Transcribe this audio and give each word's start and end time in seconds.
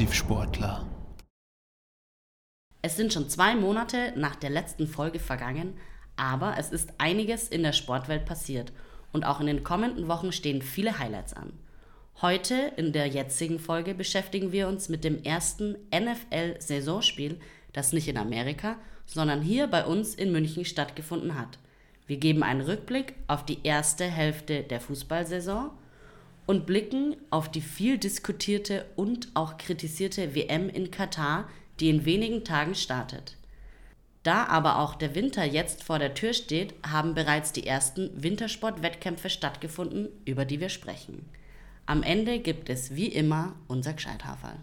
Offensivsportler. 0.00 0.86
Es 2.80 2.96
sind 2.96 3.12
schon 3.12 3.28
zwei 3.28 3.54
Monate 3.54 4.14
nach 4.16 4.34
der 4.34 4.48
letzten 4.48 4.86
Folge 4.86 5.18
vergangen, 5.18 5.74
aber 6.16 6.56
es 6.56 6.70
ist 6.70 6.94
einiges 6.96 7.48
in 7.48 7.62
der 7.62 7.74
Sportwelt 7.74 8.24
passiert 8.24 8.72
und 9.12 9.26
auch 9.26 9.40
in 9.40 9.46
den 9.46 9.62
kommenden 9.62 10.08
Wochen 10.08 10.32
stehen 10.32 10.62
viele 10.62 10.98
Highlights 10.98 11.34
an. 11.34 11.52
Heute 12.22 12.72
in 12.78 12.94
der 12.94 13.08
jetzigen 13.08 13.58
Folge 13.58 13.92
beschäftigen 13.92 14.52
wir 14.52 14.68
uns 14.68 14.88
mit 14.88 15.04
dem 15.04 15.22
ersten 15.22 15.76
NFL-Saisonspiel, 15.94 17.38
das 17.74 17.92
nicht 17.92 18.08
in 18.08 18.16
Amerika, 18.16 18.76
sondern 19.04 19.42
hier 19.42 19.66
bei 19.66 19.84
uns 19.84 20.14
in 20.14 20.32
München 20.32 20.64
stattgefunden 20.64 21.38
hat. 21.38 21.58
Wir 22.06 22.16
geben 22.16 22.42
einen 22.42 22.62
Rückblick 22.62 23.16
auf 23.28 23.44
die 23.44 23.58
erste 23.64 24.06
Hälfte 24.06 24.62
der 24.62 24.80
Fußballsaison 24.80 25.72
und 26.50 26.66
blicken 26.66 27.14
auf 27.30 27.48
die 27.48 27.60
viel 27.60 27.96
diskutierte 27.96 28.84
und 28.96 29.28
auch 29.34 29.56
kritisierte 29.56 30.34
WM 30.34 30.68
in 30.68 30.90
Katar, 30.90 31.48
die 31.78 31.90
in 31.90 32.04
wenigen 32.04 32.42
Tagen 32.42 32.74
startet. 32.74 33.36
Da 34.24 34.46
aber 34.46 34.80
auch 34.80 34.96
der 34.96 35.14
Winter 35.14 35.44
jetzt 35.44 35.84
vor 35.84 36.00
der 36.00 36.14
Tür 36.14 36.32
steht, 36.32 36.74
haben 36.84 37.14
bereits 37.14 37.52
die 37.52 37.68
ersten 37.68 38.10
Wintersportwettkämpfe 38.20 39.30
stattgefunden, 39.30 40.08
über 40.24 40.44
die 40.44 40.58
wir 40.58 40.70
sprechen. 40.70 41.24
Am 41.86 42.02
Ende 42.02 42.40
gibt 42.40 42.68
es 42.68 42.96
wie 42.96 43.06
immer 43.06 43.54
unser 43.68 43.92
Gescheithaferl. 43.92 44.58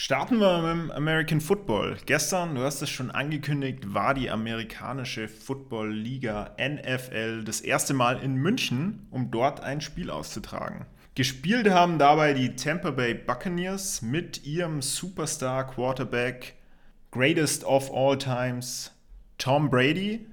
Starten 0.00 0.38
wir 0.38 0.58
mit 0.62 0.70
dem 0.70 0.90
American 0.92 1.40
Football. 1.40 1.96
Gestern, 2.06 2.54
du 2.54 2.62
hast 2.62 2.82
es 2.82 2.88
schon 2.88 3.10
angekündigt, 3.10 3.94
war 3.94 4.14
die 4.14 4.30
amerikanische 4.30 5.26
Football 5.26 5.92
Liga 5.92 6.54
NFL 6.56 7.42
das 7.42 7.60
erste 7.60 7.94
Mal 7.94 8.22
in 8.22 8.36
München, 8.36 9.08
um 9.10 9.32
dort 9.32 9.60
ein 9.60 9.80
Spiel 9.80 10.10
auszutragen. 10.10 10.86
Gespielt 11.16 11.68
haben 11.70 11.98
dabei 11.98 12.32
die 12.32 12.54
Tampa 12.54 12.92
Bay 12.92 13.12
Buccaneers 13.12 14.00
mit 14.00 14.46
ihrem 14.46 14.82
Superstar 14.82 15.66
Quarterback, 15.66 16.54
Greatest 17.10 17.64
of 17.64 17.92
All 17.92 18.16
Times, 18.16 18.92
Tom 19.36 19.68
Brady. 19.68 20.28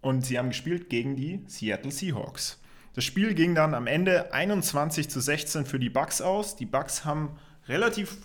Und 0.00 0.26
sie 0.26 0.40
haben 0.40 0.48
gespielt 0.48 0.90
gegen 0.90 1.14
die 1.14 1.44
Seattle 1.46 1.92
Seahawks. 1.92 2.60
Das 2.94 3.04
Spiel 3.04 3.34
ging 3.34 3.54
dann 3.54 3.74
am 3.74 3.86
Ende 3.86 4.32
21 4.32 5.08
zu 5.08 5.20
16 5.20 5.66
für 5.66 5.78
die 5.78 5.88
Bucks 5.88 6.20
aus. 6.20 6.56
Die 6.56 6.66
Bucks 6.66 7.04
haben 7.04 7.38
relativ 7.68 8.16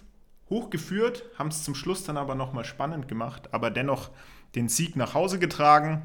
hoch 0.50 0.70
geführt, 0.70 1.24
haben 1.38 1.50
es 1.50 1.64
zum 1.64 1.76
Schluss 1.76 2.04
dann 2.04 2.18
aber 2.18 2.36
nochmal 2.36 2.66
spannend 2.66 3.08
gemacht, 3.08 3.54
aber 3.54 3.70
dennoch 3.72 4.10
den 4.56 4.70
Sieg 4.70 4.96
nach 4.96 5.14
Hause 5.14 5.40
getragen. 5.40 6.02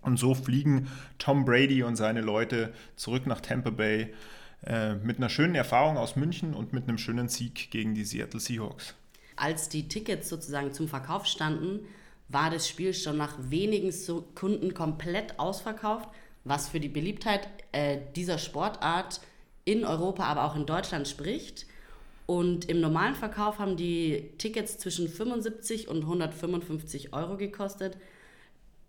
Und 0.00 0.18
so 0.18 0.34
fliegen 0.34 0.88
Tom 1.18 1.44
Brady 1.44 1.82
und 1.82 1.96
seine 1.96 2.20
Leute 2.20 2.72
zurück 2.94 3.26
nach 3.26 3.40
Tampa 3.40 3.70
Bay 3.70 4.14
äh, 4.64 4.94
mit 4.94 5.16
einer 5.18 5.28
schönen 5.28 5.56
Erfahrung 5.56 5.96
aus 5.96 6.16
München 6.16 6.54
und 6.54 6.72
mit 6.72 6.84
einem 6.84 6.98
schönen 6.98 7.28
Sieg 7.28 7.70
gegen 7.70 7.94
die 7.94 8.04
Seattle 8.04 8.40
Seahawks. 8.40 8.94
Als 9.34 9.68
die 9.68 9.88
Tickets 9.88 10.28
sozusagen 10.28 10.72
zum 10.72 10.88
Verkauf 10.88 11.26
standen, 11.26 11.80
war 12.28 12.50
das 12.50 12.68
Spiel 12.68 12.94
schon 12.94 13.16
nach 13.16 13.34
wenigen 13.38 13.92
Sekunden 13.92 14.74
komplett 14.74 15.38
ausverkauft, 15.38 16.08
was 16.44 16.68
für 16.68 16.80
die 16.80 16.88
Beliebtheit 16.88 17.48
äh, 17.72 17.98
dieser 18.14 18.38
Sportart 18.38 19.20
in 19.64 19.84
Europa, 19.84 20.24
aber 20.24 20.44
auch 20.44 20.56
in 20.56 20.66
Deutschland 20.66 21.06
spricht. 21.08 21.66
Und 22.26 22.68
im 22.68 22.80
normalen 22.80 23.14
Verkauf 23.14 23.58
haben 23.58 23.76
die 23.76 24.32
Tickets 24.38 24.78
zwischen 24.78 25.08
75 25.08 25.88
und 25.88 26.02
155 26.02 27.12
Euro 27.12 27.36
gekostet. 27.36 27.96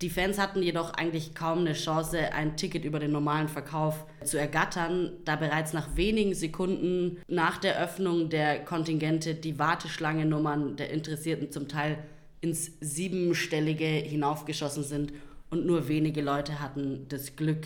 Die 0.02 0.10
Fans 0.12 0.38
hatten 0.38 0.62
jedoch 0.62 0.94
eigentlich 0.94 1.34
kaum 1.34 1.60
eine 1.60 1.74
Chance, 1.74 2.32
ein 2.34 2.56
Ticket 2.56 2.86
über 2.86 3.00
den 3.00 3.12
normalen 3.12 3.48
Verkauf 3.48 4.06
zu 4.24 4.38
ergattern, 4.38 5.14
da 5.26 5.36
bereits 5.36 5.74
nach 5.74 5.96
wenigen 5.96 6.36
Sekunden 6.36 7.18
nach 7.28 7.58
der 7.58 7.82
Öffnung 7.82 8.30
der 8.30 8.64
Kontingente 8.64 9.34
die 9.34 9.58
Warteschlangennummern 9.58 10.76
der 10.76 10.92
Interessierten 10.92 11.52
zum 11.52 11.68
Teil 11.68 11.98
ins 12.42 12.72
Siebenstellige 12.80 13.86
hinaufgeschossen 13.86 14.84
sind 14.84 15.14
und 15.50 15.66
nur 15.66 15.88
wenige 15.88 16.22
Leute 16.22 16.60
hatten 16.60 17.08
das 17.10 17.36
Glück, 17.36 17.66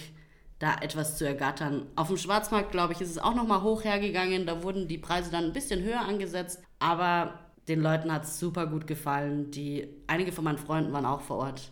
da 0.61 0.75
etwas 0.79 1.17
zu 1.17 1.25
ergattern. 1.25 1.88
Auf 1.95 2.07
dem 2.07 2.17
Schwarzmarkt, 2.17 2.72
glaube 2.72 2.94
ich, 2.94 3.01
ist 3.01 3.09
es 3.09 3.17
auch 3.17 3.33
nochmal 3.33 3.63
hoch 3.63 3.83
hergegangen. 3.83 4.45
Da 4.45 4.61
wurden 4.61 4.88
die 4.88 4.99
Preise 4.99 5.31
dann 5.31 5.45
ein 5.45 5.53
bisschen 5.53 5.81
höher 5.81 6.01
angesetzt, 6.01 6.61
aber 6.77 7.33
den 7.67 7.81
Leuten 7.81 8.13
hat 8.13 8.25
es 8.25 8.39
super 8.39 8.67
gut 8.67 8.85
gefallen. 8.85 9.49
Die, 9.49 9.88
einige 10.05 10.31
von 10.31 10.44
meinen 10.44 10.59
Freunden 10.59 10.94
waren 10.94 11.05
auch 11.05 11.22
vor 11.22 11.38
Ort 11.38 11.72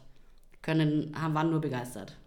können, 0.64 1.16
haben, 1.20 1.36
waren 1.36 1.52
nur 1.52 1.62
begeistert. 1.62 2.18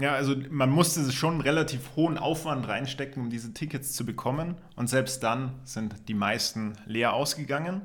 Ja, 0.00 0.14
also 0.14 0.34
man 0.50 0.70
musste 0.70 1.10
schon 1.12 1.34
einen 1.34 1.40
relativ 1.42 1.96
hohen 1.96 2.18
Aufwand 2.18 2.66
reinstecken, 2.66 3.22
um 3.22 3.30
diese 3.30 3.54
Tickets 3.54 3.92
zu 3.94 4.04
bekommen. 4.04 4.56
Und 4.74 4.88
selbst 4.88 5.22
dann 5.22 5.60
sind 5.64 6.08
die 6.08 6.14
meisten 6.14 6.76
leer 6.86 7.14
ausgegangen. 7.14 7.82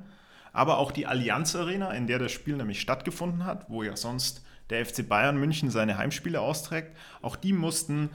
Aber 0.52 0.80
auch 0.80 0.92
die 0.92 1.06
Allianz 1.06 1.56
Arena, 1.56 1.92
in 1.92 2.08
der 2.08 2.20
das 2.20 2.32
Spiel 2.32 2.56
nämlich 2.56 2.82
stattgefunden 2.82 3.46
hat, 3.46 3.70
wo 3.70 3.84
ja 3.84 3.96
sonst 3.96 4.44
der 4.74 4.86
FC 4.86 5.08
Bayern 5.08 5.38
München 5.38 5.70
seine 5.70 5.98
Heimspiele 5.98 6.42
austrägt, 6.42 6.96
auch 7.22 7.36
die 7.36 7.54
mussten 7.54 8.10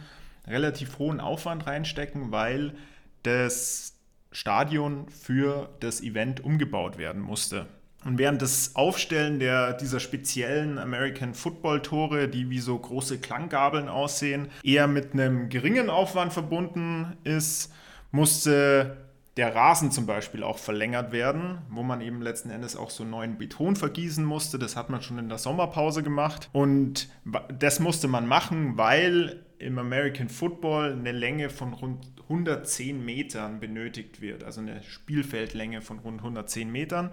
relativ 0.46 0.98
hohen 0.98 1.20
Aufwand 1.20 1.66
reinstecken, 1.66 2.32
weil 2.32 2.74
das 3.22 3.94
Stadion 4.32 5.08
für 5.08 5.70
das 5.80 6.02
Event 6.02 6.44
umgebaut 6.44 6.98
werden 6.98 7.22
musste. 7.22 7.66
Und 8.04 8.18
während 8.18 8.42
das 8.42 8.76
Aufstellen 8.76 9.40
der, 9.40 9.72
dieser 9.72 9.98
speziellen 9.98 10.78
American 10.78 11.34
Football 11.34 11.82
Tore, 11.82 12.28
die 12.28 12.48
wie 12.48 12.60
so 12.60 12.78
große 12.78 13.18
Klanggabeln 13.18 13.88
aussehen, 13.88 14.48
eher 14.62 14.86
mit 14.86 15.14
einem 15.14 15.48
geringen 15.48 15.90
Aufwand 15.90 16.32
verbunden 16.32 17.16
ist, 17.24 17.72
musste 18.12 19.07
der 19.38 19.54
Rasen 19.54 19.92
zum 19.92 20.04
Beispiel 20.04 20.42
auch 20.42 20.58
verlängert 20.58 21.12
werden, 21.12 21.58
wo 21.70 21.84
man 21.84 22.00
eben 22.00 22.20
letzten 22.20 22.50
Endes 22.50 22.74
auch 22.74 22.90
so 22.90 23.04
neuen 23.04 23.38
Beton 23.38 23.76
vergießen 23.76 24.24
musste. 24.24 24.58
Das 24.58 24.74
hat 24.74 24.90
man 24.90 25.00
schon 25.00 25.16
in 25.16 25.28
der 25.28 25.38
Sommerpause 25.38 26.02
gemacht. 26.02 26.50
Und 26.52 27.08
das 27.56 27.78
musste 27.78 28.08
man 28.08 28.26
machen, 28.26 28.76
weil 28.76 29.44
im 29.60 29.78
American 29.78 30.28
Football 30.28 30.92
eine 30.92 31.12
Länge 31.12 31.50
von 31.50 31.72
rund 31.72 32.04
110 32.24 33.04
Metern 33.04 33.60
benötigt 33.60 34.20
wird. 34.20 34.42
Also 34.42 34.60
eine 34.60 34.82
Spielfeldlänge 34.82 35.82
von 35.82 36.00
rund 36.00 36.18
110 36.18 36.70
Metern. 36.70 37.12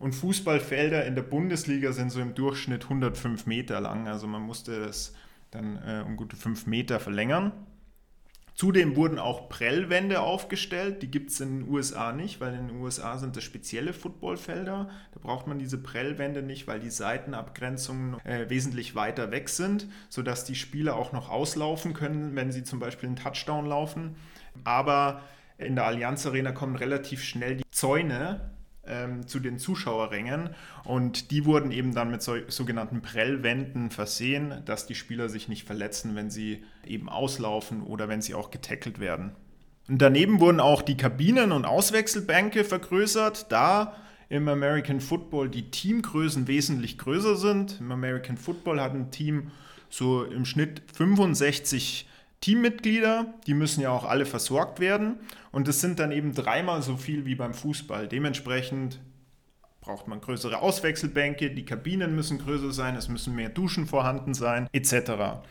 Und 0.00 0.16
Fußballfelder 0.16 1.06
in 1.06 1.14
der 1.14 1.22
Bundesliga 1.22 1.92
sind 1.92 2.10
so 2.10 2.20
im 2.20 2.34
Durchschnitt 2.34 2.82
105 2.84 3.46
Meter 3.46 3.80
lang. 3.80 4.08
Also 4.08 4.26
man 4.26 4.42
musste 4.42 4.80
das 4.80 5.14
dann 5.52 5.76
äh, 5.86 6.02
um 6.04 6.16
gute 6.16 6.34
5 6.34 6.66
Meter 6.66 6.98
verlängern. 6.98 7.52
Zudem 8.54 8.96
wurden 8.96 9.18
auch 9.18 9.48
Prellwände 9.48 10.20
aufgestellt. 10.20 11.02
Die 11.02 11.10
gibt 11.10 11.30
es 11.30 11.40
in 11.40 11.60
den 11.60 11.68
USA 11.68 12.12
nicht, 12.12 12.40
weil 12.40 12.54
in 12.54 12.68
den 12.68 12.76
USA 12.80 13.18
sind 13.18 13.36
das 13.36 13.44
spezielle 13.44 13.92
Footballfelder. 13.92 14.90
Da 15.12 15.20
braucht 15.20 15.46
man 15.46 15.58
diese 15.58 15.78
Prellwände 15.78 16.42
nicht, 16.42 16.66
weil 16.66 16.78
die 16.78 16.90
Seitenabgrenzungen 16.90 18.20
äh, 18.24 18.48
wesentlich 18.50 18.94
weiter 18.94 19.30
weg 19.30 19.48
sind, 19.48 19.88
sodass 20.08 20.44
die 20.44 20.54
Spieler 20.54 20.96
auch 20.96 21.12
noch 21.12 21.30
auslaufen 21.30 21.94
können, 21.94 22.36
wenn 22.36 22.52
sie 22.52 22.62
zum 22.62 22.78
Beispiel 22.78 23.08
einen 23.08 23.16
Touchdown 23.16 23.66
laufen. 23.66 24.16
Aber 24.64 25.22
in 25.58 25.74
der 25.74 25.86
Allianz 25.86 26.26
Arena 26.26 26.52
kommen 26.52 26.76
relativ 26.76 27.22
schnell 27.22 27.56
die 27.56 27.64
Zäune 27.70 28.51
ähm, 28.86 29.26
zu 29.26 29.38
den 29.38 29.58
Zuschauerrängen 29.58 30.50
und 30.84 31.30
die 31.30 31.44
wurden 31.44 31.70
eben 31.70 31.94
dann 31.94 32.10
mit 32.10 32.22
so, 32.22 32.34
sogenannten 32.48 33.00
Prellwänden 33.00 33.90
versehen, 33.90 34.62
dass 34.64 34.86
die 34.86 34.94
Spieler 34.94 35.28
sich 35.28 35.48
nicht 35.48 35.66
verletzen, 35.66 36.16
wenn 36.16 36.30
sie 36.30 36.64
eben 36.86 37.08
auslaufen 37.08 37.82
oder 37.82 38.08
wenn 38.08 38.22
sie 38.22 38.34
auch 38.34 38.50
getackelt 38.50 38.98
werden. 38.98 39.32
Und 39.88 40.00
daneben 40.00 40.40
wurden 40.40 40.60
auch 40.60 40.82
die 40.82 40.96
Kabinen 40.96 41.52
und 41.52 41.64
Auswechselbänke 41.64 42.64
vergrößert, 42.64 43.50
da 43.50 43.94
im 44.28 44.48
American 44.48 45.00
Football 45.00 45.48
die 45.48 45.70
Teamgrößen 45.70 46.48
wesentlich 46.48 46.98
größer 46.98 47.36
sind. 47.36 47.78
Im 47.80 47.92
American 47.92 48.36
Football 48.36 48.80
hat 48.80 48.94
ein 48.94 49.10
Team 49.10 49.50
so 49.90 50.24
im 50.24 50.46
Schnitt 50.46 50.82
65 50.94 52.08
Teammitglieder, 52.42 53.32
die 53.46 53.54
müssen 53.54 53.80
ja 53.80 53.90
auch 53.90 54.04
alle 54.04 54.26
versorgt 54.26 54.80
werden. 54.80 55.16
Und 55.52 55.68
das 55.68 55.80
sind 55.80 55.98
dann 55.98 56.12
eben 56.12 56.34
dreimal 56.34 56.82
so 56.82 56.96
viel 56.96 57.24
wie 57.24 57.34
beim 57.34 57.54
Fußball. 57.54 58.08
Dementsprechend 58.08 59.00
braucht 59.80 60.06
man 60.08 60.20
größere 60.20 60.60
Auswechselbänke, 60.60 61.50
die 61.50 61.64
Kabinen 61.64 62.14
müssen 62.14 62.38
größer 62.38 62.72
sein, 62.72 62.94
es 62.96 63.08
müssen 63.08 63.34
mehr 63.34 63.48
Duschen 63.48 63.86
vorhanden 63.86 64.34
sein, 64.34 64.68
etc. 64.72 65.42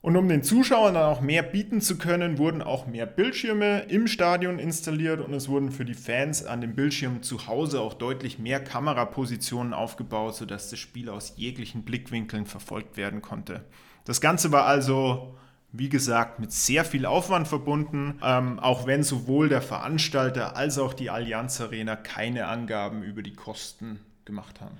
Und 0.00 0.16
um 0.16 0.28
den 0.28 0.42
Zuschauern 0.42 0.94
dann 0.94 1.04
auch 1.04 1.22
mehr 1.22 1.42
bieten 1.42 1.80
zu 1.80 1.96
können, 1.96 2.36
wurden 2.36 2.60
auch 2.60 2.86
mehr 2.86 3.06
Bildschirme 3.06 3.80
im 3.88 4.06
Stadion 4.06 4.58
installiert 4.58 5.20
und 5.20 5.32
es 5.32 5.48
wurden 5.48 5.72
für 5.72 5.86
die 5.86 5.94
Fans 5.94 6.44
an 6.44 6.60
den 6.60 6.74
Bildschirmen 6.74 7.22
zu 7.22 7.46
Hause 7.46 7.80
auch 7.80 7.94
deutlich 7.94 8.38
mehr 8.38 8.62
Kamerapositionen 8.62 9.72
aufgebaut, 9.72 10.36
sodass 10.36 10.68
das 10.68 10.78
Spiel 10.78 11.08
aus 11.08 11.34
jeglichen 11.36 11.84
Blickwinkeln 11.84 12.44
verfolgt 12.44 12.98
werden 12.98 13.22
konnte. 13.22 13.64
Das 14.04 14.20
Ganze 14.20 14.52
war 14.52 14.66
also 14.66 15.36
wie 15.76 15.88
gesagt, 15.88 16.38
mit 16.38 16.52
sehr 16.52 16.84
viel 16.84 17.04
Aufwand 17.04 17.48
verbunden, 17.48 18.20
ähm, 18.22 18.60
auch 18.60 18.86
wenn 18.86 19.02
sowohl 19.02 19.48
der 19.48 19.60
Veranstalter 19.60 20.56
als 20.56 20.78
auch 20.78 20.94
die 20.94 21.10
Allianz 21.10 21.60
Arena 21.60 21.96
keine 21.96 22.46
Angaben 22.46 23.02
über 23.02 23.22
die 23.22 23.34
Kosten 23.34 23.98
gemacht 24.24 24.60
haben. 24.60 24.78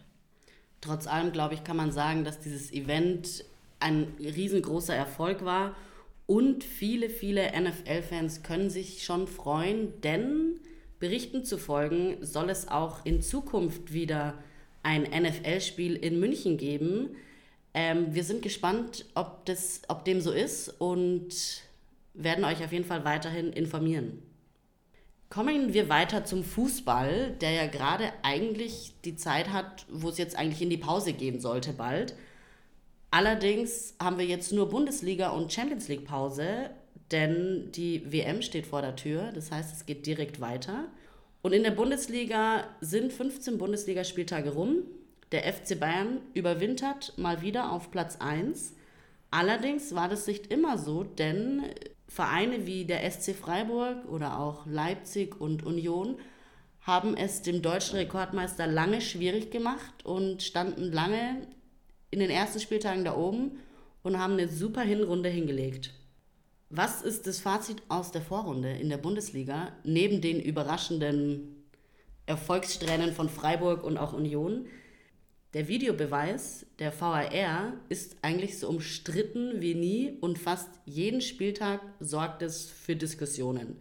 Trotz 0.80 1.08
allem, 1.08 1.32
glaube 1.32 1.54
ich, 1.54 1.64
kann 1.64 1.76
man 1.76 1.90
sagen, 1.90 2.22
dass 2.22 2.38
dieses 2.38 2.72
Event 2.72 3.44
ein 3.80 4.06
riesengroßer 4.20 4.94
Erfolg 4.94 5.44
war 5.44 5.74
und 6.26 6.62
viele, 6.62 7.10
viele 7.10 7.50
NFL-Fans 7.60 8.44
können 8.44 8.70
sich 8.70 9.02
schon 9.02 9.26
freuen, 9.26 10.00
denn 10.02 10.60
Berichten 11.00 11.44
zu 11.44 11.58
folgen, 11.58 12.18
soll 12.20 12.50
es 12.50 12.68
auch 12.68 13.04
in 13.04 13.20
Zukunft 13.20 13.92
wieder 13.92 14.34
ein 14.84 15.02
NFL-Spiel 15.02 15.96
in 15.96 16.20
München 16.20 16.56
geben. 16.56 17.16
Ähm, 17.74 18.14
wir 18.14 18.24
sind 18.24 18.40
gespannt, 18.42 19.04
ob, 19.14 19.44
das, 19.46 19.82
ob 19.88 20.04
dem 20.04 20.20
so 20.20 20.30
ist 20.30 20.68
und 20.80 21.34
werden 22.14 22.44
euch 22.44 22.64
auf 22.64 22.72
jeden 22.72 22.84
Fall 22.84 23.04
weiterhin 23.04 23.52
informieren. 23.52 24.22
Kommen 25.28 25.74
wir 25.74 25.88
weiter 25.88 26.24
zum 26.24 26.44
Fußball, 26.44 27.32
der 27.40 27.50
ja 27.50 27.66
gerade 27.66 28.12
eigentlich 28.22 28.94
die 29.04 29.16
Zeit 29.16 29.52
hat, 29.52 29.84
wo 29.90 30.08
es 30.08 30.18
jetzt 30.18 30.36
eigentlich 30.36 30.62
in 30.62 30.70
die 30.70 30.76
Pause 30.76 31.12
gehen 31.12 31.40
sollte 31.40 31.72
bald. 31.72 32.14
Allerdings 33.10 33.94
haben 34.00 34.18
wir 34.18 34.26
jetzt 34.26 34.52
nur 34.52 34.68
Bundesliga 34.68 35.30
und 35.30 35.52
Champions 35.52 35.88
League 35.88 36.04
Pause, 36.04 36.70
denn 37.10 37.72
die 37.72 38.12
WM 38.12 38.42
steht 38.42 38.66
vor 38.66 38.82
der 38.82 38.94
Tür. 38.94 39.32
Das 39.32 39.50
heißt, 39.50 39.74
es 39.74 39.86
geht 39.86 40.06
direkt 40.06 40.40
weiter. 40.40 40.86
Und 41.42 41.52
in 41.52 41.62
der 41.62 41.72
Bundesliga 41.72 42.68
sind 42.80 43.12
15 43.12 43.58
Bundesligaspieltage 43.58 44.50
rum. 44.50 44.78
Der 45.32 45.52
FC 45.52 45.78
Bayern 45.78 46.20
überwintert 46.34 47.14
mal 47.16 47.42
wieder 47.42 47.72
auf 47.72 47.90
Platz 47.90 48.16
1. 48.20 48.74
Allerdings 49.30 49.94
war 49.94 50.08
das 50.08 50.26
nicht 50.26 50.48
immer 50.48 50.78
so, 50.78 51.02
denn 51.02 51.64
Vereine 52.06 52.66
wie 52.66 52.84
der 52.84 53.10
SC 53.10 53.34
Freiburg 53.34 54.08
oder 54.08 54.38
auch 54.38 54.66
Leipzig 54.66 55.40
und 55.40 55.64
Union 55.64 56.16
haben 56.80 57.16
es 57.16 57.42
dem 57.42 57.62
deutschen 57.62 57.96
Rekordmeister 57.96 58.66
lange 58.66 59.00
schwierig 59.00 59.50
gemacht 59.50 60.04
und 60.04 60.42
standen 60.42 60.92
lange 60.92 61.46
in 62.10 62.20
den 62.20 62.30
ersten 62.30 62.60
Spieltagen 62.60 63.04
da 63.04 63.16
oben 63.16 63.58
und 64.02 64.18
haben 64.18 64.34
eine 64.34 64.48
super 64.48 64.82
Hinrunde 64.82 65.30
hingelegt. 65.30 65.94
Was 66.70 67.02
ist 67.02 67.26
das 67.26 67.40
Fazit 67.40 67.82
aus 67.88 68.12
der 68.12 68.20
Vorrunde 68.20 68.70
in 68.70 68.90
der 68.90 68.98
Bundesliga, 68.98 69.72
neben 69.82 70.20
den 70.20 70.40
überraschenden 70.40 71.64
Erfolgssträhnen 72.26 73.12
von 73.12 73.28
Freiburg 73.28 73.82
und 73.82 73.96
auch 73.96 74.12
Union? 74.12 74.66
Der 75.54 75.68
Videobeweis, 75.68 76.66
der 76.80 76.92
VAR, 77.00 77.74
ist 77.88 78.16
eigentlich 78.22 78.58
so 78.58 78.68
umstritten 78.68 79.60
wie 79.60 79.76
nie 79.76 80.18
und 80.20 80.36
fast 80.36 80.68
jeden 80.84 81.20
Spieltag 81.20 81.80
sorgt 82.00 82.42
es 82.42 82.68
für 82.68 82.96
Diskussionen. 82.96 83.76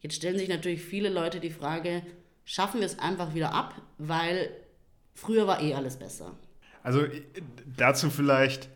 Jetzt 0.00 0.14
stellen 0.14 0.38
sich 0.38 0.48
natürlich 0.48 0.80
viele 0.80 1.10
Leute 1.10 1.38
die 1.38 1.50
Frage, 1.50 2.02
schaffen 2.46 2.80
wir 2.80 2.86
es 2.86 2.98
einfach 2.98 3.34
wieder 3.34 3.52
ab, 3.52 3.74
weil 3.98 4.48
früher 5.14 5.46
war 5.46 5.60
eh 5.60 5.74
alles 5.74 5.98
besser. 5.98 6.34
Also 6.82 7.04
dazu 7.76 8.08
vielleicht, 8.08 8.70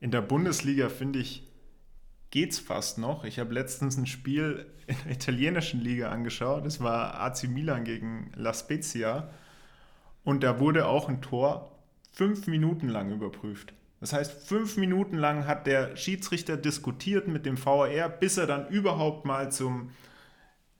in 0.00 0.10
der 0.10 0.22
Bundesliga 0.22 0.88
finde 0.88 1.18
ich, 1.18 1.46
geht 2.30 2.52
es 2.52 2.58
fast 2.60 2.96
noch. 2.96 3.24
Ich 3.24 3.38
habe 3.38 3.52
letztens 3.52 3.98
ein 3.98 4.06
Spiel 4.06 4.66
in 4.86 4.96
der 5.04 5.12
italienischen 5.12 5.82
Liga 5.82 6.08
angeschaut, 6.08 6.64
das 6.64 6.80
war 6.80 7.20
AC 7.20 7.44
Milan 7.44 7.84
gegen 7.84 8.32
La 8.36 8.54
Spezia 8.54 9.30
und 10.24 10.42
da 10.42 10.58
wurde 10.58 10.86
auch 10.86 11.10
ein 11.10 11.20
Tor 11.20 11.73
fünf 12.14 12.46
Minuten 12.46 12.88
lang 12.88 13.12
überprüft. 13.12 13.74
Das 14.00 14.12
heißt, 14.12 14.32
fünf 14.46 14.76
Minuten 14.76 15.16
lang 15.16 15.46
hat 15.46 15.66
der 15.66 15.96
Schiedsrichter 15.96 16.56
diskutiert 16.56 17.26
mit 17.26 17.44
dem 17.44 17.62
VAR, 17.62 18.08
bis 18.08 18.36
er 18.36 18.46
dann 18.46 18.68
überhaupt 18.68 19.24
mal 19.24 19.50
zum 19.50 19.90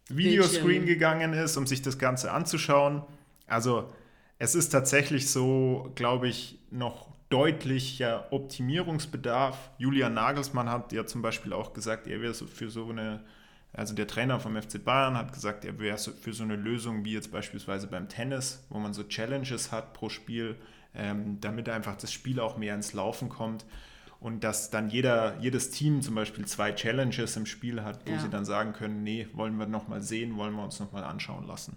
Videoscreen 0.09 0.87
gegangen 0.87 1.33
ist, 1.33 1.57
um 1.57 1.67
sich 1.67 1.83
das 1.83 1.99
Ganze 1.99 2.33
anzuschauen. 2.33 3.03
Also 3.47 3.91
es 4.39 4.55
ist 4.55 4.71
tatsächlich 4.71 5.31
so, 5.31 5.91
glaube 5.95 6.29
ich, 6.29 6.59
noch 6.71 7.09
deutlicher 7.31 8.33
Optimierungsbedarf. 8.33 9.71
Julian 9.79 10.15
Nagelsmann 10.15 10.69
hat 10.69 10.93
ja 10.93 11.07
zum 11.07 11.23
Beispiel 11.23 11.53
auch 11.53 11.73
gesagt, 11.73 12.07
er 12.07 12.21
wäre 12.21 12.35
für 12.35 12.71
so 12.71 12.91
eine, 12.91 13.25
also 13.73 13.95
der 13.95 14.07
Trainer 14.07 14.39
vom 14.39 14.61
FC 14.61 14.85
Bayern 14.85 15.17
hat 15.17 15.33
gesagt, 15.33 15.65
er 15.65 15.79
wäre 15.79 15.99
für 15.99 16.33
so 16.33 16.45
eine 16.45 16.57
Lösung 16.57 17.05
wie 17.05 17.15
jetzt 17.15 17.33
beispielsweise 17.33 17.87
beim 17.87 18.09
Tennis, 18.09 18.65
wo 18.69 18.79
man 18.79 18.93
so 18.93 19.03
Challenges 19.03 19.73
hat 19.73 19.95
pro 19.95 20.09
Spiel, 20.09 20.57
ähm, 20.97 21.39
damit 21.41 21.69
einfach 21.69 21.97
das 21.97 22.13
Spiel 22.13 22.41
auch 22.41 22.57
mehr 22.57 22.75
ins 22.75 22.93
Laufen 22.93 23.29
kommt 23.29 23.65
und 24.21 24.43
dass 24.43 24.71
dann 24.71 24.89
jeder, 24.89 25.37
jedes 25.41 25.71
Team 25.71 26.01
zum 26.01 26.15
Beispiel 26.15 26.47
zwei 26.47 26.73
Challenges 26.73 27.37
im 27.37 27.45
Spiel 27.45 27.83
hat, 27.83 28.07
wo 28.07 28.13
ja. 28.13 28.19
sie 28.19 28.31
dann 28.31 28.47
sagen 28.47 28.73
können, 28.73 29.03
nee, 29.03 29.29
wollen 29.35 29.59
wir 29.59 29.67
nochmal 29.67 30.01
sehen, 30.01 30.37
wollen 30.37 30.55
wir 30.55 30.65
uns 30.65 30.81
nochmal 30.81 31.05
anschauen 31.05 31.47
lassen. 31.47 31.77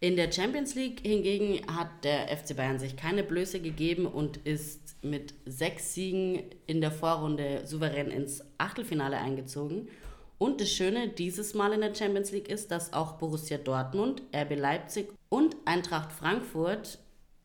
In 0.00 0.16
der 0.16 0.32
Champions 0.32 0.74
League 0.74 1.00
hingegen 1.06 1.60
hat 1.76 2.02
der 2.02 2.26
FC 2.36 2.56
Bayern 2.56 2.78
sich 2.78 2.96
keine 2.96 3.22
Blöße 3.22 3.60
gegeben 3.60 4.06
und 4.06 4.38
ist 4.38 4.96
mit 5.04 5.34
sechs 5.44 5.94
Siegen 5.94 6.42
in 6.66 6.80
der 6.80 6.90
Vorrunde 6.90 7.66
souverän 7.66 8.10
ins 8.10 8.42
Achtelfinale 8.58 9.18
eingezogen. 9.18 9.88
Und 10.38 10.60
das 10.60 10.70
Schöne 10.70 11.08
dieses 11.08 11.54
Mal 11.54 11.74
in 11.74 11.82
der 11.82 11.94
Champions 11.94 12.32
League 12.32 12.48
ist, 12.48 12.70
dass 12.70 12.94
auch 12.94 13.12
Borussia 13.18 13.58
Dortmund, 13.58 14.22
RB 14.34 14.58
Leipzig 14.58 15.12
und 15.28 15.54
Eintracht 15.66 16.10
Frankfurt 16.10 16.98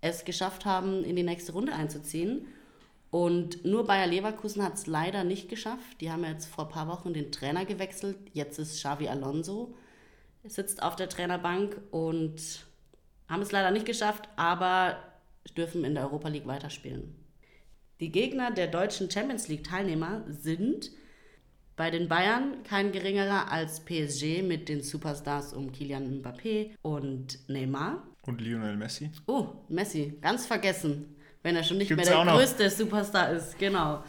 es 0.10 0.26
geschafft 0.26 0.66
haben, 0.66 1.04
in 1.04 1.16
die 1.16 1.24
nächste 1.24 1.54
Runde 1.54 1.74
einzuziehen. 1.74 2.48
Und 3.10 3.64
nur 3.66 3.86
Bayer 3.86 4.08
Leverkusen 4.08 4.64
hat 4.64 4.76
es 4.76 4.86
leider 4.86 5.24
nicht 5.24 5.50
geschafft. 5.50 6.02
Die 6.02 6.12
haben 6.12 6.24
jetzt 6.24 6.48
vor 6.48 6.66
ein 6.66 6.72
paar 6.72 6.88
Wochen 6.88 7.14
den 7.14 7.32
Trainer 7.32 7.66
gewechselt. 7.66 8.18
Jetzt 8.34 8.60
ist 8.60 8.78
Xavi 8.78 9.08
Alonso, 9.08 9.76
sitzt 10.44 10.84
auf 10.84 10.96
der 10.96 11.10
Trainerbank 11.10 11.80
und 11.92 12.66
haben 13.30 13.42
es 13.42 13.52
leider 13.52 13.72
nicht 13.72 13.86
geschafft, 13.86 14.28
aber 14.36 14.98
dürfen 15.56 15.84
in 15.84 15.96
der 15.96 16.04
Europa 16.04 16.28
League 16.28 16.48
weiterspielen. 16.48 17.16
Die 18.00 18.12
Gegner 18.12 18.52
der 18.52 18.68
deutschen 18.68 19.10
Champions 19.10 19.48
League-Teilnehmer 19.48 20.24
sind 20.28 20.92
bei 21.76 21.92
den 21.92 22.08
Bayern 22.08 22.64
kein 22.64 22.92
geringerer 22.92 23.52
als 23.52 23.86
PSG 23.86 24.42
mit 24.42 24.68
den 24.68 24.82
Superstars 24.82 25.54
um 25.54 25.72
Kylian 25.72 26.22
Mbappé 26.22 26.72
und 26.82 27.48
Neymar. 27.50 28.04
Und 28.28 28.42
Lionel 28.42 28.78
Messi. 28.78 29.10
Oh, 29.26 29.48
Messi, 29.70 30.20
ganz 30.22 30.46
vergessen, 30.46 31.16
wenn 31.42 31.56
er 31.56 31.64
schon 31.64 31.78
nicht 31.78 31.88
Gibt's 31.88 32.10
mehr 32.10 32.24
der 32.24 32.34
größte 32.34 32.70
Superstar 32.70 33.32
ist. 33.32 33.58
Genau. 33.58 34.04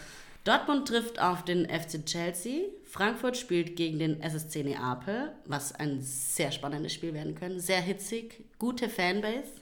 Dortmund 0.44 0.88
trifft 0.88 1.20
auf 1.20 1.44
den 1.44 1.67
FC 1.67 2.05
Chelsea. 2.05 2.65
Frankfurt 2.85 3.37
spielt 3.37 3.76
gegen 3.76 3.99
den 3.99 4.20
SSC 4.20 4.65
Neapel, 4.65 5.32
was 5.47 5.73
ein 5.73 6.00
sehr 6.00 6.50
spannendes 6.50 6.94
Spiel 6.94 7.15
werden 7.15 7.35
könnte. 7.35 7.61
Sehr 7.61 7.81
hitzig, 7.81 8.44
gute 8.59 8.88
Fanbase. 8.88 9.53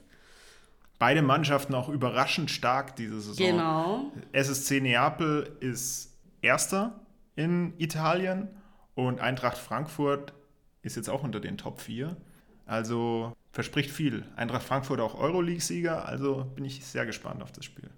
Beide 0.99 1.20
Mannschaften 1.20 1.75
auch 1.75 1.91
überraschend 1.91 2.50
stark 2.50 2.97
diese 2.97 3.20
Saison. 3.20 3.47
Genau. 3.47 4.12
SSC 4.32 4.81
Neapel 4.81 5.57
ist 5.61 6.16
Erster 6.40 7.00
in 7.35 7.75
Italien 7.78 8.49
und 8.95 9.21
Eintracht 9.21 9.59
Frankfurt 9.59 10.33
ist 10.83 10.97
jetzt 10.97 11.11
auch 11.11 11.23
unter 11.23 11.40
den 11.40 11.59
Top 11.59 11.81
4. 11.81 12.16
Also 12.64 13.35
verspricht 13.57 13.91
viel. 13.91 14.23
Eintracht 14.37 14.65
Frankfurt 14.67 15.01
auch 15.01 15.19
Euroleague-Sieger, 15.19 16.07
also 16.07 16.45
bin 16.55 16.67
ich 16.67 16.85
sehr 16.85 17.07
gespannt 17.07 17.43
auf 17.43 17.53
das 17.53 17.65
Spiel. 17.65 17.89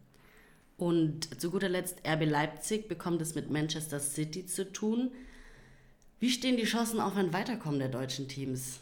Und 0.77 1.41
zu 1.41 1.51
guter 1.51 1.69
Letzt 1.69 2.07
RB 2.07 2.27
Leipzig 2.27 2.89
bekommt 2.89 3.21
es 3.21 3.35
mit 3.35 3.51
Manchester 3.51 3.99
City 3.99 4.47
zu 4.47 4.73
tun. 4.73 5.11
Wie 6.21 6.31
stehen 6.31 6.57
die 6.57 6.63
Chancen 6.63 7.01
auf 7.01 7.17
ein 7.17 7.33
Weiterkommen 7.33 7.81
der 7.81 7.89
deutschen 7.89 8.29
Teams? 8.29 8.79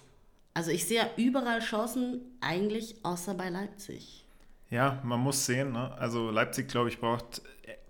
Also 0.52 0.70
ich 0.70 0.84
sehe 0.84 0.98
ja 0.98 1.10
überall 1.16 1.60
Chancen, 1.60 2.20
eigentlich 2.42 2.96
außer 3.02 3.32
bei 3.32 3.48
Leipzig. 3.48 4.26
Ja, 4.68 5.00
man 5.02 5.20
muss 5.20 5.46
sehen. 5.46 5.72
Ne? 5.72 5.94
Also 5.94 6.30
Leipzig, 6.30 6.68
glaube 6.68 6.90
ich, 6.90 7.00
braucht 7.00 7.40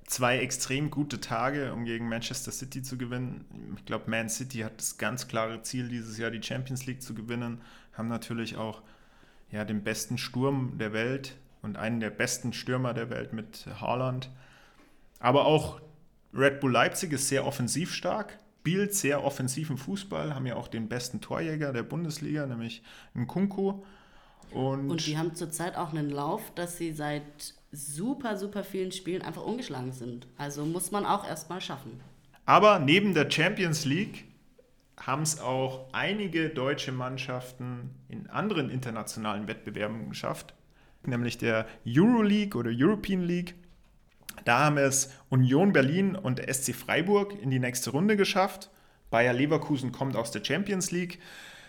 zwei 0.04 0.38
extrem 0.38 0.90
gute 0.90 1.20
Tage, 1.20 1.72
um 1.72 1.84
gegen 1.84 2.08
Manchester 2.08 2.52
City 2.52 2.82
zu 2.82 2.96
gewinnen. 2.96 3.74
Ich 3.76 3.84
glaube, 3.84 4.08
Man 4.08 4.28
City 4.28 4.58
hat 4.58 4.78
das 4.78 4.96
ganz 4.96 5.26
klare 5.26 5.62
Ziel, 5.62 5.88
dieses 5.88 6.18
Jahr 6.18 6.30
die 6.30 6.40
Champions 6.40 6.86
League 6.86 7.02
zu 7.02 7.14
gewinnen. 7.14 7.60
Haben 7.96 8.08
natürlich 8.08 8.56
auch 8.56 8.82
ja, 9.50 9.64
den 9.64 9.82
besten 9.82 10.18
Sturm 10.18 10.78
der 10.78 10.92
Welt 10.92 11.36
und 11.62 11.76
einen 11.76 12.00
der 12.00 12.10
besten 12.10 12.52
Stürmer 12.52 12.94
der 12.94 13.10
Welt 13.10 13.32
mit 13.32 13.66
Haaland. 13.80 14.30
Aber 15.18 15.46
auch 15.46 15.80
Red 16.34 16.60
Bull 16.60 16.72
Leipzig 16.72 17.12
ist 17.12 17.28
sehr 17.28 17.46
offensiv 17.46 17.94
stark, 17.94 18.38
spielt 18.60 18.94
sehr 18.94 19.22
offensiven 19.22 19.78
Fußball, 19.78 20.34
haben 20.34 20.44
ja 20.44 20.56
auch 20.56 20.66
den 20.66 20.88
besten 20.88 21.20
Torjäger 21.20 21.72
der 21.72 21.84
Bundesliga, 21.84 22.46
nämlich 22.46 22.82
Nkunku. 23.14 23.84
Und, 24.50 24.90
und 24.90 25.06
die 25.06 25.16
haben 25.16 25.36
zurzeit 25.36 25.76
auch 25.76 25.90
einen 25.90 26.10
Lauf, 26.10 26.52
dass 26.56 26.76
sie 26.76 26.92
seit 26.92 27.54
super, 27.70 28.36
super 28.36 28.64
vielen 28.64 28.90
Spielen 28.90 29.22
einfach 29.22 29.44
ungeschlagen 29.44 29.92
sind. 29.92 30.26
Also 30.36 30.64
muss 30.64 30.90
man 30.90 31.06
auch 31.06 31.24
erstmal 31.24 31.60
schaffen. 31.60 32.00
Aber 32.44 32.80
neben 32.80 33.14
der 33.14 33.30
Champions 33.30 33.84
League 33.84 34.24
haben 34.98 35.22
es 35.22 35.40
auch 35.40 35.88
einige 35.92 36.48
deutsche 36.48 36.92
Mannschaften 36.92 37.90
in 38.08 38.28
anderen 38.28 38.70
internationalen 38.70 39.46
Wettbewerben 39.46 40.08
geschafft, 40.08 40.54
nämlich 41.04 41.38
der 41.38 41.66
Euroleague 41.86 42.58
oder 42.58 42.70
European 42.72 43.22
League. 43.22 43.54
Da 44.44 44.64
haben 44.64 44.78
es 44.78 45.12
Union 45.28 45.72
Berlin 45.72 46.16
und 46.16 46.38
der 46.38 46.52
SC 46.52 46.74
Freiburg 46.74 47.40
in 47.40 47.50
die 47.50 47.58
nächste 47.58 47.90
Runde 47.90 48.16
geschafft. 48.16 48.70
Bayer 49.10 49.32
Leverkusen 49.32 49.92
kommt 49.92 50.16
aus 50.16 50.30
der 50.30 50.44
Champions 50.44 50.90
League 50.90 51.18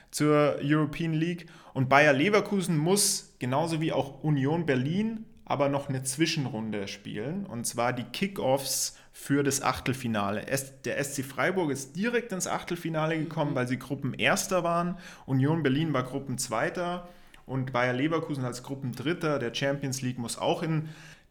zur 0.09 0.57
European 0.61 1.13
League 1.13 1.47
und 1.73 1.89
Bayer 1.89 2.13
Leverkusen 2.13 2.77
muss 2.77 3.35
genauso 3.39 3.81
wie 3.81 3.91
auch 3.91 4.23
Union 4.23 4.65
Berlin 4.65 5.25
aber 5.49 5.69
noch 5.69 5.87
eine 5.87 6.03
Zwischenrunde 6.03 6.89
spielen, 6.89 7.45
und 7.45 7.65
zwar 7.65 7.93
die 7.93 8.03
Kickoffs 8.03 8.97
für 9.19 9.43
das 9.43 9.61
Achtelfinale. 9.61 10.45
Der 10.85 11.03
SC 11.03 11.25
Freiburg 11.25 11.71
ist 11.71 11.97
direkt 11.97 12.31
ins 12.31 12.47
Achtelfinale 12.47 13.17
gekommen, 13.17 13.55
weil 13.55 13.67
sie 13.67 13.77
Gruppenerster 13.77 14.63
waren. 14.63 14.97
Union 15.25 15.63
Berlin 15.63 15.91
war 15.91 16.03
Gruppenzweiter 16.03 17.09
und 17.45 17.73
Bayer 17.73 17.93
Leverkusen 17.93 18.45
als 18.45 18.63
Gruppendritter 18.63 19.39
der 19.39 19.53
Champions 19.53 20.01
League 20.01 20.17
muss 20.17 20.37
auch 20.37 20.63
in 20.63 20.87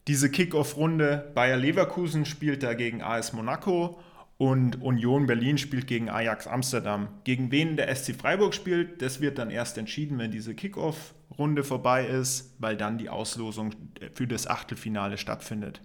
diese 0.08 0.30
Kickoff-Runde. 0.30 1.30
Bayer 1.34 1.56
Leverkusen 1.56 2.26
spielt 2.26 2.62
da 2.64 2.74
gegen 2.74 3.02
AS 3.02 3.32
Monaco 3.32 3.98
und 4.36 4.82
Union 4.82 5.26
Berlin 5.26 5.56
spielt 5.56 5.86
gegen 5.86 6.10
Ajax 6.10 6.46
Amsterdam. 6.46 7.08
Gegen 7.24 7.50
wen 7.50 7.76
der 7.76 7.94
SC 7.94 8.14
Freiburg 8.14 8.52
spielt, 8.52 9.00
das 9.00 9.22
wird 9.22 9.38
dann 9.38 9.48
erst 9.48 9.78
entschieden, 9.78 10.18
wenn 10.18 10.32
diese 10.32 10.54
Kickoff-Runde 10.54 11.64
vorbei 11.64 12.04
ist, 12.04 12.52
weil 12.58 12.76
dann 12.76 12.98
die 12.98 13.08
Auslosung 13.08 13.74
für 14.12 14.26
das 14.26 14.46
Achtelfinale 14.48 15.16
stattfindet. 15.16 15.80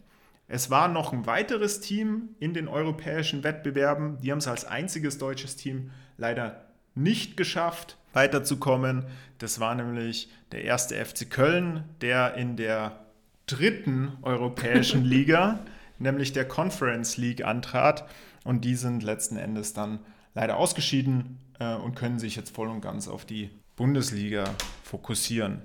Es 0.54 0.70
war 0.70 0.90
noch 0.90 1.14
ein 1.14 1.26
weiteres 1.28 1.80
Team 1.80 2.36
in 2.42 2.54
den 2.54 2.68
europäischen 2.68 3.46
Wettbewerben. 3.46 4.18
Die 4.20 4.32
haben 4.32 4.40
es 4.40 4.50
als 4.50 4.66
einziges 4.66 5.18
deutsches 5.18 5.56
Team 5.56 5.92
leider 6.18 6.66
nicht 6.94 7.38
geschafft, 7.38 7.98
weiterzukommen. 8.12 9.06
Das 9.38 9.62
war 9.62 9.76
nämlich 9.76 10.30
der 10.52 10.66
erste 10.66 10.96
FC 11.06 11.30
Köln, 11.30 11.86
der 12.02 12.34
in 12.34 12.58
der 12.58 13.00
dritten 13.48 14.18
europäischen 14.24 15.06
Liga, 15.06 15.60
nämlich 16.00 16.34
der 16.34 16.46
Conference 16.46 17.16
League, 17.16 17.46
antrat. 17.46 18.10
Und 18.44 18.66
die 18.66 18.76
sind 18.76 19.04
letzten 19.04 19.38
Endes 19.38 19.72
dann 19.72 20.00
leider 20.34 20.58
ausgeschieden 20.58 21.40
äh, 21.62 21.76
und 21.76 21.96
können 21.96 22.20
sich 22.20 22.36
jetzt 22.36 22.54
voll 22.54 22.68
und 22.68 22.82
ganz 22.82 23.08
auf 23.08 23.24
die 23.24 23.52
Bundesliga 23.78 24.44
fokussieren. 24.84 25.62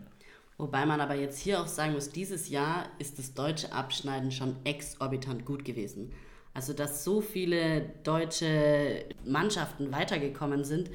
Wobei 0.59 0.87
man 0.87 1.01
aber 1.01 1.15
jetzt 1.15 1.39
hier 1.39 1.61
auch 1.61 1.67
sagen 1.67 1.93
muss, 1.93 2.11
dieses 2.11 2.49
Jahr 2.49 2.87
ist 2.99 3.19
das 3.19 3.35
deutsche 3.35 3.73
Abschneiden 3.73 4.31
schon 4.31 4.57
exorbitant 4.65 5.45
gut 5.45 5.65
gewesen. 5.65 6.13
Also, 6.55 6.73
dass 6.73 7.05
so 7.05 7.21
viele 7.21 7.83
deutsche 8.03 9.05
Mannschaften 9.27 9.93
weitergekommen 9.93 10.65
sind, 10.65 10.91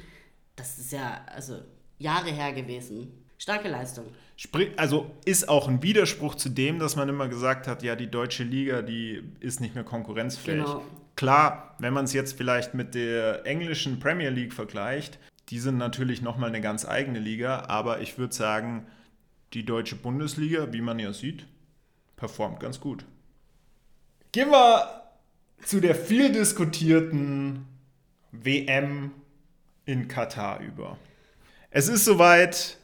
das 0.56 0.78
ist 0.78 0.90
ja 0.90 1.20
also 1.32 1.58
Jahre 1.98 2.30
her 2.30 2.52
gewesen. 2.52 3.12
Starke 3.38 3.68
Leistung. 3.68 4.06
Also 4.76 5.10
ist 5.24 5.48
auch 5.48 5.68
ein 5.68 5.82
Widerspruch 5.82 6.34
zu 6.34 6.48
dem, 6.48 6.78
dass 6.78 6.96
man 6.96 7.08
immer 7.08 7.28
gesagt 7.28 7.66
hat, 7.66 7.82
ja, 7.82 7.96
die 7.96 8.10
deutsche 8.10 8.44
Liga, 8.44 8.82
die 8.82 9.22
ist 9.40 9.60
nicht 9.60 9.74
mehr 9.74 9.84
konkurrenzfähig. 9.84 10.64
Genau. 10.64 10.82
Klar, 11.16 11.76
wenn 11.78 11.92
man 11.92 12.04
es 12.04 12.12
jetzt 12.12 12.36
vielleicht 12.36 12.74
mit 12.74 12.94
der 12.94 13.46
englischen 13.46 14.00
Premier 14.00 14.30
League 14.30 14.52
vergleicht, 14.52 15.18
die 15.48 15.58
sind 15.58 15.76
natürlich 15.76 16.22
nochmal 16.22 16.48
eine 16.48 16.60
ganz 16.60 16.84
eigene 16.84 17.18
Liga, 17.18 17.64
aber 17.68 18.00
ich 18.00 18.16
würde 18.16 18.34
sagen, 18.34 18.86
die 19.54 19.64
deutsche 19.64 19.96
Bundesliga, 19.96 20.72
wie 20.72 20.80
man 20.80 20.98
ja 20.98 21.12
sieht, 21.12 21.46
performt 22.16 22.60
ganz 22.60 22.80
gut. 22.80 23.04
Gehen 24.32 24.50
wir 24.50 25.02
zu 25.64 25.80
der 25.80 25.94
viel 25.94 26.32
diskutierten 26.32 27.66
WM 28.30 29.12
in 29.84 30.08
Katar 30.08 30.60
über. 30.60 30.98
Es 31.70 31.88
ist 31.88 32.04
soweit, 32.04 32.78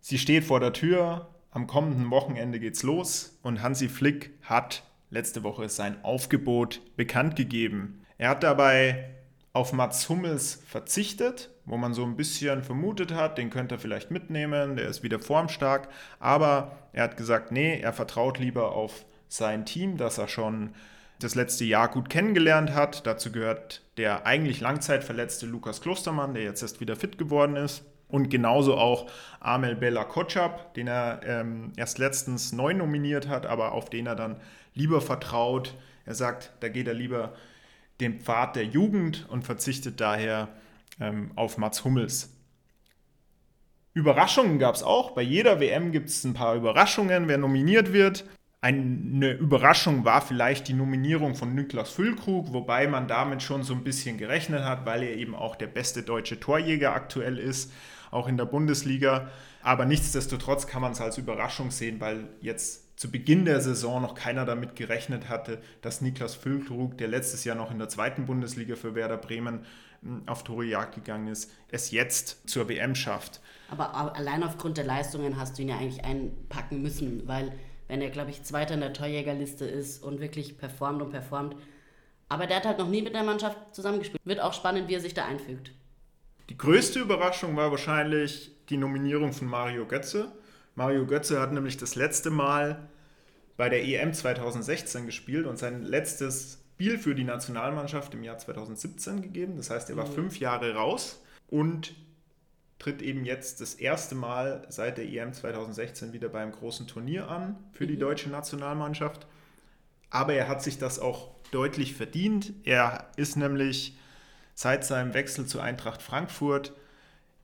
sie 0.00 0.18
steht 0.18 0.44
vor 0.44 0.60
der 0.60 0.72
Tür, 0.72 1.28
am 1.50 1.66
kommenden 1.66 2.10
Wochenende 2.10 2.60
geht's 2.60 2.82
los 2.82 3.38
und 3.42 3.62
Hansi 3.62 3.88
Flick 3.88 4.30
hat 4.42 4.82
letzte 5.10 5.42
Woche 5.42 5.68
sein 5.68 6.04
Aufgebot 6.04 6.82
bekannt 6.96 7.36
gegeben. 7.36 8.04
Er 8.18 8.30
hat 8.30 8.42
dabei 8.42 9.14
auf 9.52 9.72
Mats 9.72 10.08
Hummels 10.08 10.62
verzichtet, 10.66 11.50
wo 11.66 11.76
man 11.76 11.92
so 11.92 12.04
ein 12.04 12.16
bisschen 12.16 12.62
vermutet 12.62 13.12
hat, 13.12 13.38
den 13.38 13.50
könnte 13.50 13.74
er 13.74 13.78
vielleicht 13.78 14.10
mitnehmen, 14.10 14.76
der 14.76 14.88
ist 14.88 15.02
wieder 15.02 15.18
formstark, 15.18 15.88
aber 16.20 16.78
er 16.92 17.04
hat 17.04 17.16
gesagt, 17.16 17.52
nee, 17.52 17.78
er 17.80 17.92
vertraut 17.92 18.38
lieber 18.38 18.72
auf 18.72 19.04
sein 19.28 19.66
Team, 19.66 19.96
das 19.96 20.18
er 20.18 20.28
schon 20.28 20.70
das 21.18 21.34
letzte 21.34 21.64
Jahr 21.64 21.88
gut 21.88 22.08
kennengelernt 22.08 22.74
hat. 22.74 23.06
Dazu 23.06 23.32
gehört 23.32 23.82
der 23.96 24.26
eigentlich 24.26 24.60
langzeitverletzte 24.60 25.46
Lukas 25.46 25.80
Klostermann, 25.80 26.34
der 26.34 26.42
jetzt 26.42 26.62
erst 26.62 26.80
wieder 26.80 26.96
fit 26.96 27.18
geworden 27.18 27.56
ist. 27.56 27.84
Und 28.08 28.28
genauso 28.28 28.76
auch 28.76 29.10
Amel 29.40 29.74
Bella 29.74 30.04
Kotschap, 30.04 30.74
den 30.74 30.86
er 30.86 31.20
ähm, 31.24 31.72
erst 31.76 31.98
letztens 31.98 32.52
neu 32.52 32.72
nominiert 32.72 33.28
hat, 33.28 33.46
aber 33.46 33.72
auf 33.72 33.90
den 33.90 34.06
er 34.06 34.14
dann 34.14 34.36
lieber 34.74 35.00
vertraut. 35.00 35.74
Er 36.04 36.14
sagt, 36.14 36.52
da 36.60 36.68
geht 36.68 36.86
er 36.86 36.94
lieber 36.94 37.34
den 38.00 38.20
Pfad 38.20 38.54
der 38.54 38.64
Jugend 38.64 39.26
und 39.28 39.42
verzichtet 39.42 40.00
daher 40.00 40.48
ähm, 41.00 41.30
auf 41.34 41.58
Mats 41.58 41.84
Hummels. 41.84 42.32
Überraschungen 43.94 44.58
gab 44.58 44.74
es 44.74 44.82
auch. 44.82 45.12
Bei 45.12 45.22
jeder 45.22 45.58
WM 45.58 45.90
gibt 45.90 46.10
es 46.10 46.22
ein 46.24 46.34
paar 46.34 46.54
Überraschungen, 46.54 47.28
wer 47.28 47.38
nominiert 47.38 47.92
wird. 47.92 48.26
Eine 48.60 49.32
Überraschung 49.32 50.04
war 50.04 50.20
vielleicht 50.20 50.68
die 50.68 50.74
Nominierung 50.74 51.34
von 51.34 51.54
Niklas 51.54 51.90
Füllkrug, 51.90 52.52
wobei 52.52 52.88
man 52.88 53.08
damit 53.08 53.42
schon 53.42 53.62
so 53.62 53.74
ein 53.74 53.84
bisschen 53.84 54.18
gerechnet 54.18 54.64
hat, 54.64 54.84
weil 54.84 55.02
er 55.02 55.16
eben 55.16 55.34
auch 55.34 55.56
der 55.56 55.68
beste 55.68 56.02
deutsche 56.02 56.40
Torjäger 56.40 56.92
aktuell 56.92 57.38
ist, 57.38 57.72
auch 58.10 58.28
in 58.28 58.36
der 58.36 58.44
Bundesliga. 58.44 59.30
Aber 59.62 59.84
nichtsdestotrotz 59.84 60.66
kann 60.66 60.82
man 60.82 60.92
es 60.92 61.00
als 61.00 61.16
Überraschung 61.16 61.70
sehen, 61.70 62.00
weil 62.00 62.28
jetzt 62.40 62.98
zu 62.98 63.10
Beginn 63.10 63.44
der 63.44 63.60
Saison 63.60 64.00
noch 64.00 64.14
keiner 64.14 64.44
damit 64.44 64.74
gerechnet 64.74 65.28
hatte, 65.28 65.60
dass 65.82 66.00
Niklas 66.00 66.34
Füllkrug, 66.34 66.96
der 66.98 67.08
letztes 67.08 67.44
Jahr 67.44 67.56
noch 67.56 67.70
in 67.70 67.78
der 67.78 67.88
zweiten 67.88 68.26
Bundesliga 68.26 68.74
für 68.74 68.94
Werder 68.94 69.18
Bremen 69.18 69.66
auf 70.26 70.44
Torejagd 70.44 70.94
gegangen 70.94 71.28
ist, 71.28 71.50
es 71.68 71.90
jetzt 71.90 72.48
zur 72.48 72.68
WM 72.68 72.94
schafft. 72.94 73.40
Aber 73.70 73.94
allein 74.16 74.42
aufgrund 74.42 74.76
der 74.76 74.84
Leistungen 74.84 75.38
hast 75.38 75.58
du 75.58 75.62
ihn 75.62 75.68
ja 75.68 75.76
eigentlich 75.76 76.04
einpacken 76.04 76.82
müssen, 76.82 77.26
weil 77.26 77.52
wenn 77.88 78.02
er, 78.02 78.10
glaube 78.10 78.30
ich, 78.30 78.42
Zweiter 78.42 78.74
in 78.74 78.80
der 78.80 78.92
Torjägerliste 78.92 79.64
ist 79.64 80.02
und 80.02 80.20
wirklich 80.20 80.58
performt 80.58 81.02
und 81.02 81.10
performt. 81.10 81.56
Aber 82.28 82.46
der 82.46 82.56
hat 82.56 82.66
halt 82.66 82.78
noch 82.78 82.88
nie 82.88 83.02
mit 83.02 83.14
der 83.14 83.22
Mannschaft 83.22 83.56
zusammengespielt. 83.72 84.20
Wird 84.24 84.40
auch 84.40 84.52
spannend, 84.52 84.88
wie 84.88 84.94
er 84.94 85.00
sich 85.00 85.14
da 85.14 85.24
einfügt. 85.24 85.72
Die 86.48 86.58
größte 86.58 87.00
Überraschung 87.00 87.56
war 87.56 87.70
wahrscheinlich 87.70 88.52
die 88.68 88.76
Nominierung 88.76 89.32
von 89.32 89.48
Mario 89.48 89.86
Götze. 89.86 90.32
Mario 90.74 91.06
Götze 91.06 91.40
hat 91.40 91.52
nämlich 91.52 91.76
das 91.76 91.94
letzte 91.94 92.30
Mal 92.30 92.88
bei 93.56 93.68
der 93.68 93.84
EM 93.84 94.12
2016 94.12 95.06
gespielt 95.06 95.46
und 95.46 95.58
sein 95.58 95.82
letztes 95.82 96.58
Spiel 96.76 96.98
für 96.98 97.14
die 97.14 97.24
Nationalmannschaft 97.24 98.12
im 98.12 98.22
Jahr 98.22 98.36
2017 98.36 99.22
gegeben. 99.22 99.56
Das 99.56 99.70
heißt, 99.70 99.88
er 99.88 99.96
war 99.96 100.06
mhm. 100.08 100.12
fünf 100.12 100.38
Jahre 100.38 100.74
raus 100.74 101.22
und 101.48 101.94
tritt 102.78 103.00
eben 103.00 103.24
jetzt 103.24 103.62
das 103.62 103.72
erste 103.72 104.14
Mal 104.14 104.66
seit 104.68 104.98
der 104.98 105.06
EM 105.08 105.32
2016 105.32 106.12
wieder 106.12 106.28
beim 106.28 106.52
großen 106.52 106.86
Turnier 106.86 107.30
an 107.30 107.56
für 107.72 107.86
die 107.86 107.94
mhm. 107.94 108.00
deutsche 108.00 108.28
Nationalmannschaft. 108.28 109.26
Aber 110.10 110.34
er 110.34 110.48
hat 110.48 110.62
sich 110.62 110.76
das 110.76 110.98
auch 110.98 111.30
deutlich 111.50 111.94
verdient. 111.94 112.52
Er 112.64 113.10
ist 113.16 113.38
nämlich 113.38 113.96
seit 114.54 114.84
seinem 114.84 115.14
Wechsel 115.14 115.46
zu 115.46 115.60
Eintracht 115.60 116.02
Frankfurt 116.02 116.74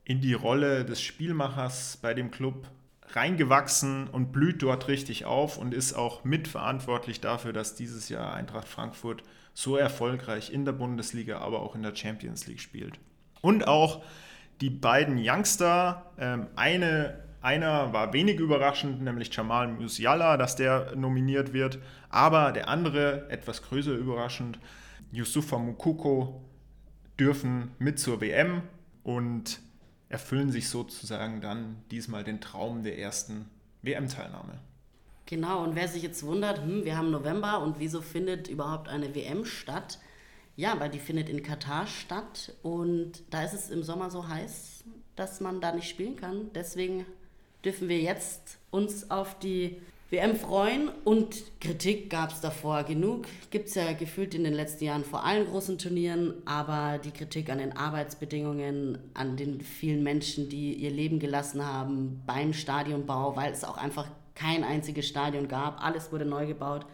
in 0.04 0.20
die 0.20 0.34
Rolle 0.34 0.84
des 0.84 1.00
Spielmachers 1.00 1.96
bei 2.02 2.12
dem 2.12 2.30
Club 2.30 2.68
reingewachsen 3.16 4.08
und 4.08 4.32
blüht 4.32 4.62
dort 4.62 4.88
richtig 4.88 5.24
auf 5.24 5.58
und 5.58 5.74
ist 5.74 5.94
auch 5.94 6.24
mitverantwortlich 6.24 7.20
dafür, 7.20 7.52
dass 7.52 7.74
dieses 7.74 8.08
Jahr 8.08 8.32
Eintracht 8.34 8.68
Frankfurt 8.68 9.22
so 9.54 9.76
erfolgreich 9.76 10.52
in 10.52 10.64
der 10.64 10.72
Bundesliga, 10.72 11.38
aber 11.38 11.60
auch 11.60 11.74
in 11.74 11.82
der 11.82 11.94
Champions 11.94 12.46
League 12.46 12.60
spielt. 12.60 12.98
Und 13.40 13.66
auch 13.68 14.02
die 14.60 14.70
beiden 14.70 15.18
Youngster, 15.18 16.12
ähm, 16.18 16.46
eine, 16.56 17.24
einer 17.40 17.92
war 17.92 18.12
wenig 18.12 18.38
überraschend, 18.38 19.02
nämlich 19.02 19.34
Jamal 19.34 19.68
Musiala, 19.68 20.36
dass 20.36 20.56
der 20.56 20.94
nominiert 20.94 21.52
wird, 21.52 21.78
aber 22.08 22.52
der 22.52 22.68
andere, 22.68 23.28
etwas 23.28 23.62
größer 23.62 23.92
überraschend, 23.92 24.58
Yusufa 25.10 25.58
Mukoko, 25.58 26.42
dürfen 27.18 27.72
mit 27.78 27.98
zur 27.98 28.20
WM 28.20 28.62
und 29.02 29.60
erfüllen 30.12 30.52
sich 30.52 30.68
sozusagen 30.68 31.40
dann 31.40 31.82
diesmal 31.90 32.22
den 32.22 32.40
Traum 32.40 32.82
der 32.82 32.98
ersten 32.98 33.48
WM-Teilnahme. 33.80 34.58
Genau, 35.26 35.64
und 35.64 35.74
wer 35.74 35.88
sich 35.88 36.02
jetzt 36.02 36.22
wundert, 36.24 36.62
hm, 36.62 36.84
wir 36.84 36.96
haben 36.96 37.10
November 37.10 37.62
und 37.62 37.78
wieso 37.78 38.02
findet 38.02 38.48
überhaupt 38.48 38.88
eine 38.88 39.14
WM 39.14 39.46
statt? 39.46 39.98
Ja, 40.54 40.78
weil 40.78 40.90
die 40.90 40.98
findet 40.98 41.30
in 41.30 41.42
Katar 41.42 41.86
statt 41.86 42.52
und 42.62 43.22
da 43.30 43.42
ist 43.42 43.54
es 43.54 43.70
im 43.70 43.82
Sommer 43.82 44.10
so 44.10 44.28
heiß, 44.28 44.84
dass 45.16 45.40
man 45.40 45.62
da 45.62 45.72
nicht 45.72 45.88
spielen 45.88 46.16
kann. 46.16 46.50
Deswegen 46.54 47.06
dürfen 47.64 47.88
wir 47.88 48.00
jetzt 48.00 48.58
uns 48.70 49.10
auf 49.10 49.38
die 49.38 49.80
WM 50.12 50.36
freuen 50.36 50.90
und 51.04 51.58
Kritik 51.58 52.10
gab 52.10 52.32
es 52.32 52.42
davor 52.42 52.82
genug. 52.82 53.24
Gibt 53.48 53.68
es 53.68 53.76
ja 53.76 53.94
gefühlt 53.94 54.34
in 54.34 54.44
den 54.44 54.52
letzten 54.52 54.84
Jahren 54.84 55.04
vor 55.04 55.24
allen 55.24 55.46
großen 55.46 55.78
Turnieren, 55.78 56.34
aber 56.44 56.98
die 56.98 57.12
Kritik 57.12 57.48
an 57.48 57.56
den 57.56 57.74
Arbeitsbedingungen, 57.74 58.98
an 59.14 59.38
den 59.38 59.62
vielen 59.62 60.02
Menschen, 60.02 60.50
die 60.50 60.74
ihr 60.74 60.90
Leben 60.90 61.18
gelassen 61.18 61.66
haben 61.66 62.22
beim 62.26 62.52
Stadionbau, 62.52 63.36
weil 63.36 63.52
es 63.52 63.64
auch 63.64 63.78
einfach 63.78 64.06
kein 64.34 64.64
einziges 64.64 65.08
Stadion 65.08 65.48
gab, 65.48 65.82
alles 65.82 66.12
wurde 66.12 66.26
neu 66.26 66.46
gebaut, 66.46 66.84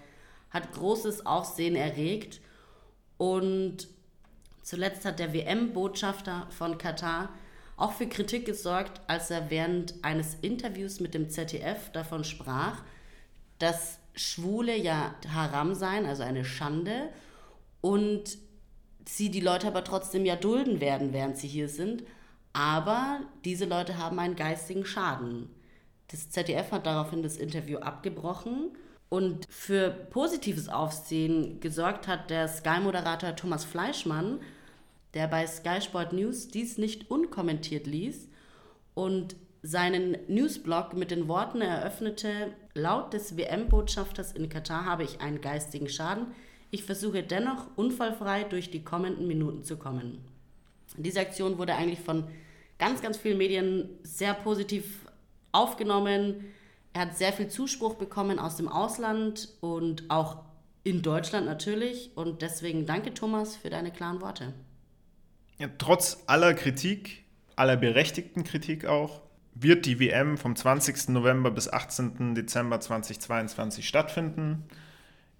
hat 0.50 0.72
großes 0.72 1.26
Aufsehen 1.26 1.74
erregt. 1.74 2.40
Und 3.16 3.88
zuletzt 4.62 5.04
hat 5.04 5.18
der 5.18 5.34
WM-Botschafter 5.34 6.46
von 6.50 6.78
Katar 6.78 7.30
auch 7.76 7.94
für 7.94 8.06
Kritik 8.06 8.46
gesorgt, 8.46 9.00
als 9.08 9.28
er 9.32 9.50
während 9.50 9.94
eines 10.02 10.36
Interviews 10.40 11.00
mit 11.00 11.14
dem 11.14 11.30
ZDF 11.30 11.90
davon 11.90 12.22
sprach, 12.22 12.80
dass 13.58 13.98
Schwule 14.14 14.76
ja 14.76 15.14
Haram 15.32 15.74
seien, 15.74 16.06
also 16.06 16.22
eine 16.22 16.44
Schande, 16.44 17.08
und 17.80 18.38
sie 19.04 19.30
die 19.30 19.40
Leute 19.40 19.68
aber 19.68 19.84
trotzdem 19.84 20.24
ja 20.24 20.36
dulden 20.36 20.80
werden, 20.80 21.12
während 21.12 21.36
sie 21.36 21.48
hier 21.48 21.68
sind. 21.68 22.04
Aber 22.52 23.20
diese 23.44 23.64
Leute 23.64 23.98
haben 23.98 24.18
einen 24.18 24.36
geistigen 24.36 24.84
Schaden. 24.84 25.48
Das 26.08 26.30
ZDF 26.30 26.72
hat 26.72 26.86
daraufhin 26.86 27.22
das 27.22 27.36
Interview 27.36 27.78
abgebrochen 27.78 28.70
und 29.08 29.46
für 29.48 29.90
positives 29.90 30.68
Aufsehen 30.68 31.60
gesorgt 31.60 32.08
hat 32.08 32.30
der 32.30 32.48
Sky-Moderator 32.48 33.36
Thomas 33.36 33.64
Fleischmann, 33.64 34.40
der 35.14 35.28
bei 35.28 35.46
Sky 35.46 35.80
Sport 35.80 36.12
News 36.12 36.48
dies 36.48 36.78
nicht 36.78 37.10
unkommentiert 37.10 37.86
ließ 37.86 38.28
und 38.94 39.36
seinen 39.62 40.16
Newsblog 40.28 40.94
mit 40.94 41.10
den 41.10 41.28
Worten 41.28 41.60
eröffnete, 41.60 42.52
laut 42.74 43.12
des 43.12 43.36
WM-Botschafters 43.36 44.32
in 44.32 44.48
Katar 44.48 44.84
habe 44.84 45.04
ich 45.04 45.20
einen 45.20 45.40
geistigen 45.40 45.88
Schaden. 45.88 46.26
Ich 46.70 46.84
versuche 46.84 47.22
dennoch 47.22 47.66
unfallfrei 47.76 48.44
durch 48.44 48.70
die 48.70 48.84
kommenden 48.84 49.26
Minuten 49.26 49.64
zu 49.64 49.76
kommen. 49.76 50.24
Diese 50.96 51.20
Aktion 51.20 51.58
wurde 51.58 51.74
eigentlich 51.74 52.00
von 52.00 52.24
ganz, 52.78 53.02
ganz 53.02 53.16
vielen 53.16 53.38
Medien 53.38 53.88
sehr 54.02 54.34
positiv 54.34 55.06
aufgenommen. 55.52 56.44
Er 56.92 57.02
hat 57.02 57.16
sehr 57.16 57.32
viel 57.32 57.48
Zuspruch 57.48 57.94
bekommen 57.94 58.38
aus 58.38 58.56
dem 58.56 58.68
Ausland 58.68 59.48
und 59.60 60.04
auch 60.08 60.44
in 60.84 61.02
Deutschland 61.02 61.46
natürlich. 61.46 62.16
Und 62.16 62.42
deswegen 62.42 62.86
danke 62.86 63.12
Thomas 63.12 63.56
für 63.56 63.70
deine 63.70 63.90
klaren 63.90 64.20
Worte. 64.20 64.54
Ja, 65.58 65.68
trotz 65.78 66.22
aller 66.26 66.54
Kritik, 66.54 67.24
aller 67.56 67.76
berechtigten 67.76 68.44
Kritik 68.44 68.86
auch, 68.86 69.20
wird 69.60 69.86
die 69.86 70.00
WM 70.00 70.36
vom 70.36 70.54
20. 70.56 71.08
November 71.08 71.50
bis 71.50 71.72
18. 71.72 72.34
Dezember 72.34 72.80
2022 72.80 73.86
stattfinden. 73.86 74.64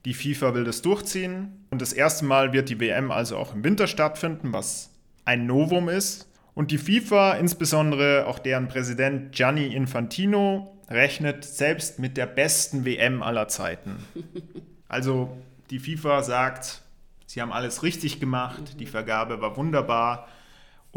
Die 0.05 0.15
FIFA 0.15 0.55
will 0.55 0.65
das 0.65 0.83
durchziehen 0.83 1.67
und 1.71 1.83
das 1.83 1.93
erste 1.93 2.25
Mal 2.25 2.53
wird 2.53 2.69
die 2.69 2.81
WM 2.81 3.11
also 3.11 3.37
auch 3.37 3.55
im 3.55 3.65
Winter 3.65 3.87
stattfinden, 3.87 4.53
was 4.53 4.91
ein 5.25 5.47
Novum 5.47 5.89
ist. 5.89 6.29
Und 6.55 6.71
die 6.71 6.79
FIFA, 6.79 7.35
insbesondere 7.35 8.27
auch 8.27 8.39
deren 8.39 8.69
Präsident 8.69 9.33
Gianni 9.33 9.67
Infantino, 9.67 10.77
rechnet 10.89 11.45
selbst 11.45 11.99
mit 11.99 12.17
der 12.17 12.27
besten 12.27 12.85
WM 12.85 13.23
aller 13.23 13.49
Zeiten. 13.49 13.97
Also 14.91 15.37
die 15.69 15.81
FIFA 15.81 16.23
sagt, 16.23 16.81
sie 17.27 17.43
haben 17.43 17.53
alles 17.53 17.83
richtig 17.83 18.21
gemacht, 18.21 18.81
die 18.81 18.87
Vergabe 18.87 19.43
war 19.43 19.59
wunderbar 19.59 20.29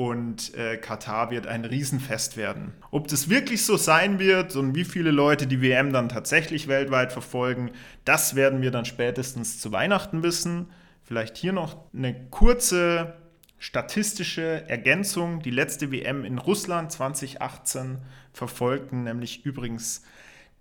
und 0.01 0.55
äh, 0.55 0.77
Katar 0.77 1.29
wird 1.29 1.45
ein 1.45 1.63
Riesenfest 1.63 2.35
werden. 2.35 2.73
Ob 2.89 3.07
das 3.07 3.29
wirklich 3.29 3.63
so 3.63 3.77
sein 3.77 4.17
wird 4.17 4.55
und 4.55 4.73
wie 4.73 4.83
viele 4.83 5.11
Leute 5.11 5.45
die 5.45 5.61
WM 5.61 5.93
dann 5.93 6.09
tatsächlich 6.09 6.67
weltweit 6.67 7.13
verfolgen, 7.13 7.69
das 8.03 8.33
werden 8.33 8.63
wir 8.63 8.71
dann 8.71 8.85
spätestens 8.85 9.59
zu 9.59 9.71
Weihnachten 9.71 10.23
wissen. 10.23 10.71
Vielleicht 11.03 11.37
hier 11.37 11.53
noch 11.53 11.77
eine 11.93 12.15
kurze 12.31 13.13
statistische 13.59 14.67
Ergänzung. 14.67 15.43
Die 15.43 15.51
letzte 15.51 15.91
WM 15.91 16.25
in 16.25 16.39
Russland 16.39 16.91
2018 16.91 17.99
verfolgten 18.33 19.03
nämlich 19.03 19.45
übrigens 19.45 20.01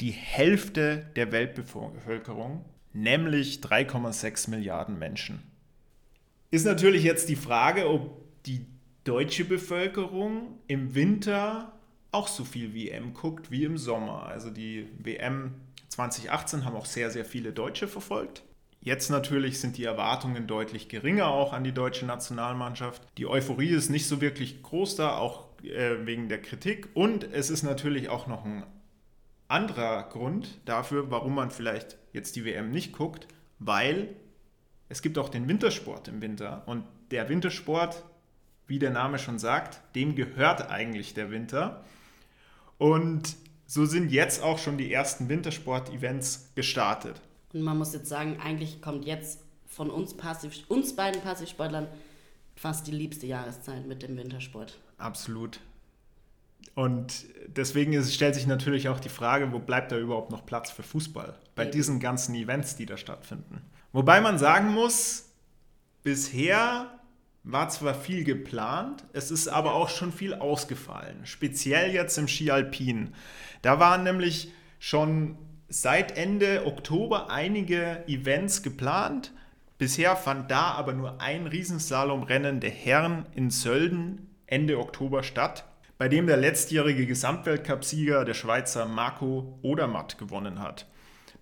die 0.02 0.11
Hälfte 0.11 1.06
der 1.16 1.32
Weltbevölkerung, 1.32 2.66
nämlich 2.92 3.61
3,6 3.61 4.50
Milliarden 4.50 4.99
Menschen. 4.99 5.42
Ist 6.50 6.66
natürlich 6.66 7.04
jetzt 7.04 7.30
die 7.30 7.37
Frage, 7.37 7.88
ob 7.88 8.20
die 8.44 8.66
deutsche 9.04 9.45
Bevölkerung 9.45 10.59
im 10.66 10.95
Winter 10.95 11.73
auch 12.12 12.28
so 12.28 12.45
viel 12.45 12.75
WM 12.75 13.14
guckt 13.14 13.50
wie 13.50 13.64
im 13.64 13.78
Sommer. 13.78 14.25
Also 14.26 14.50
die 14.50 14.88
WM 14.99 15.54
2018 15.88 16.64
haben 16.64 16.76
auch 16.76 16.87
sehr, 16.87 17.11
sehr 17.11 17.25
viele 17.25 17.52
Deutsche 17.52 17.88
verfolgt. 17.88 18.42
Jetzt 18.83 19.11
natürlich 19.11 19.61
sind 19.61 19.76
die 19.76 19.85
Erwartungen 19.85 20.47
deutlich 20.47 20.88
geringer 20.88 21.28
auch 21.28 21.53
an 21.53 21.64
die 21.64 21.72
deutsche 21.72 22.07
Nationalmannschaft. 22.07 23.03
Die 23.18 23.27
Euphorie 23.27 23.68
ist 23.68 23.90
nicht 23.90 24.09
so 24.09 24.20
wirklich 24.20 24.62
groß 24.62 24.96
da, 24.96 25.18
auch 25.18 25.48
äh, 25.62 26.07
wegen 26.07 26.29
der 26.29 26.40
Kritik. 26.40 26.88
Und 26.94 27.24
es 27.24 27.51
ist 27.51 27.62
natürlich 27.62 28.09
auch 28.09 28.27
noch 28.27 28.44
ein 28.44 28.64
anderer 29.48 30.05
Grund 30.05 30.61
dafür, 30.64 31.11
warum 31.11 31.35
man 31.35 31.51
vielleicht 31.51 31.98
jetzt 32.12 32.37
die 32.37 32.44
WM 32.44 32.70
nicht 32.70 32.92
guckt, 32.92 33.27
weil 33.59 34.16
es 34.88 35.03
gibt 35.03 35.18
auch 35.18 35.29
den 35.29 35.46
Wintersport 35.46 36.09
im 36.09 36.22
Winter. 36.22 36.62
Und 36.66 36.85
der 37.11 37.29
Wintersport, 37.29 38.03
wie 38.70 38.78
der 38.78 38.90
Name 38.90 39.18
schon 39.18 39.38
sagt, 39.38 39.80
dem 39.94 40.14
gehört 40.14 40.70
eigentlich 40.70 41.12
der 41.12 41.30
Winter. 41.30 41.85
Und 42.78 43.37
so 43.66 43.85
sind 43.85 44.11
jetzt 44.11 44.42
auch 44.42 44.59
schon 44.59 44.78
die 44.78 44.92
ersten 44.92 45.28
Wintersport-Events 45.28 46.52
gestartet. 46.54 47.20
Und 47.52 47.62
man 47.62 47.76
muss 47.76 47.92
jetzt 47.92 48.09
sagen, 48.09 48.38
eigentlich 48.42 48.80
kommt 48.80 49.04
jetzt 49.04 49.40
von 49.66 49.90
uns, 49.90 50.16
Passiv, 50.16 50.54
uns 50.68 50.94
beiden 50.94 51.20
Passivsportlern 51.20 51.88
fast 52.54 52.87
die 52.87 52.92
liebste 52.92 53.26
Jahreszeit 53.26 53.87
mit 53.87 54.02
dem 54.02 54.16
Wintersport. 54.16 54.78
Absolut. 54.98 55.61
Und 56.74 57.24
deswegen 57.48 57.92
ist, 57.92 58.14
stellt 58.14 58.37
sich 58.37 58.46
natürlich 58.46 58.88
auch 58.88 59.00
die 59.00 59.09
Frage, 59.09 59.52
wo 59.52 59.59
bleibt 59.59 59.90
da 59.90 59.98
überhaupt 59.98 60.30
noch 60.30 60.46
Platz 60.46 60.70
für 60.70 60.83
Fußball 60.85 61.37
bei 61.56 61.64
Eben. 61.64 61.72
diesen 61.72 62.00
ganzen 62.00 62.35
Events, 62.37 62.76
die 62.76 62.87
da 62.87 62.96
stattfinden. 62.96 63.62
Wobei 63.92 64.20
man 64.20 64.38
sagen 64.38 64.72
muss, 64.72 65.30
bisher 66.04 66.99
war 67.42 67.68
zwar 67.68 67.94
viel 67.94 68.24
geplant, 68.24 69.05
es 69.12 69.31
ist 69.31 69.48
aber 69.48 69.74
auch 69.74 69.88
schon 69.88 70.12
viel 70.12 70.35
ausgefallen. 70.35 71.24
Speziell 71.24 71.92
jetzt 71.92 72.18
im 72.18 72.29
Ski 72.29 72.50
Alpin. 72.50 73.14
Da 73.62 73.81
waren 73.81 74.05
nämlich 74.05 74.53
schon 74.79 75.38
seit 75.68 76.16
Ende 76.16 76.66
Oktober 76.66 77.31
einige 77.31 78.05
Events 78.07 78.62
geplant. 78.62 79.33
Bisher 79.79 80.16
fand 80.16 80.50
da 80.50 80.72
aber 80.72 80.92
nur 80.92 81.20
ein 81.20 81.46
Riesenslalomrennen 81.46 82.61
der 82.61 82.70
Herren 82.70 83.24
in 83.35 83.50
Sölden 83.50 84.26
Ende 84.46 84.79
Oktober 84.79 85.22
statt, 85.22 85.64
bei 85.96 86.09
dem 86.09 86.26
der 86.26 86.37
letztjährige 86.37 87.07
Gesamtweltcupsieger 87.07 88.24
der 88.24 88.35
Schweizer 88.35 88.85
Marco 88.87 89.59
Odermatt 89.62 90.18
gewonnen 90.18 90.61
hat. 90.61 90.87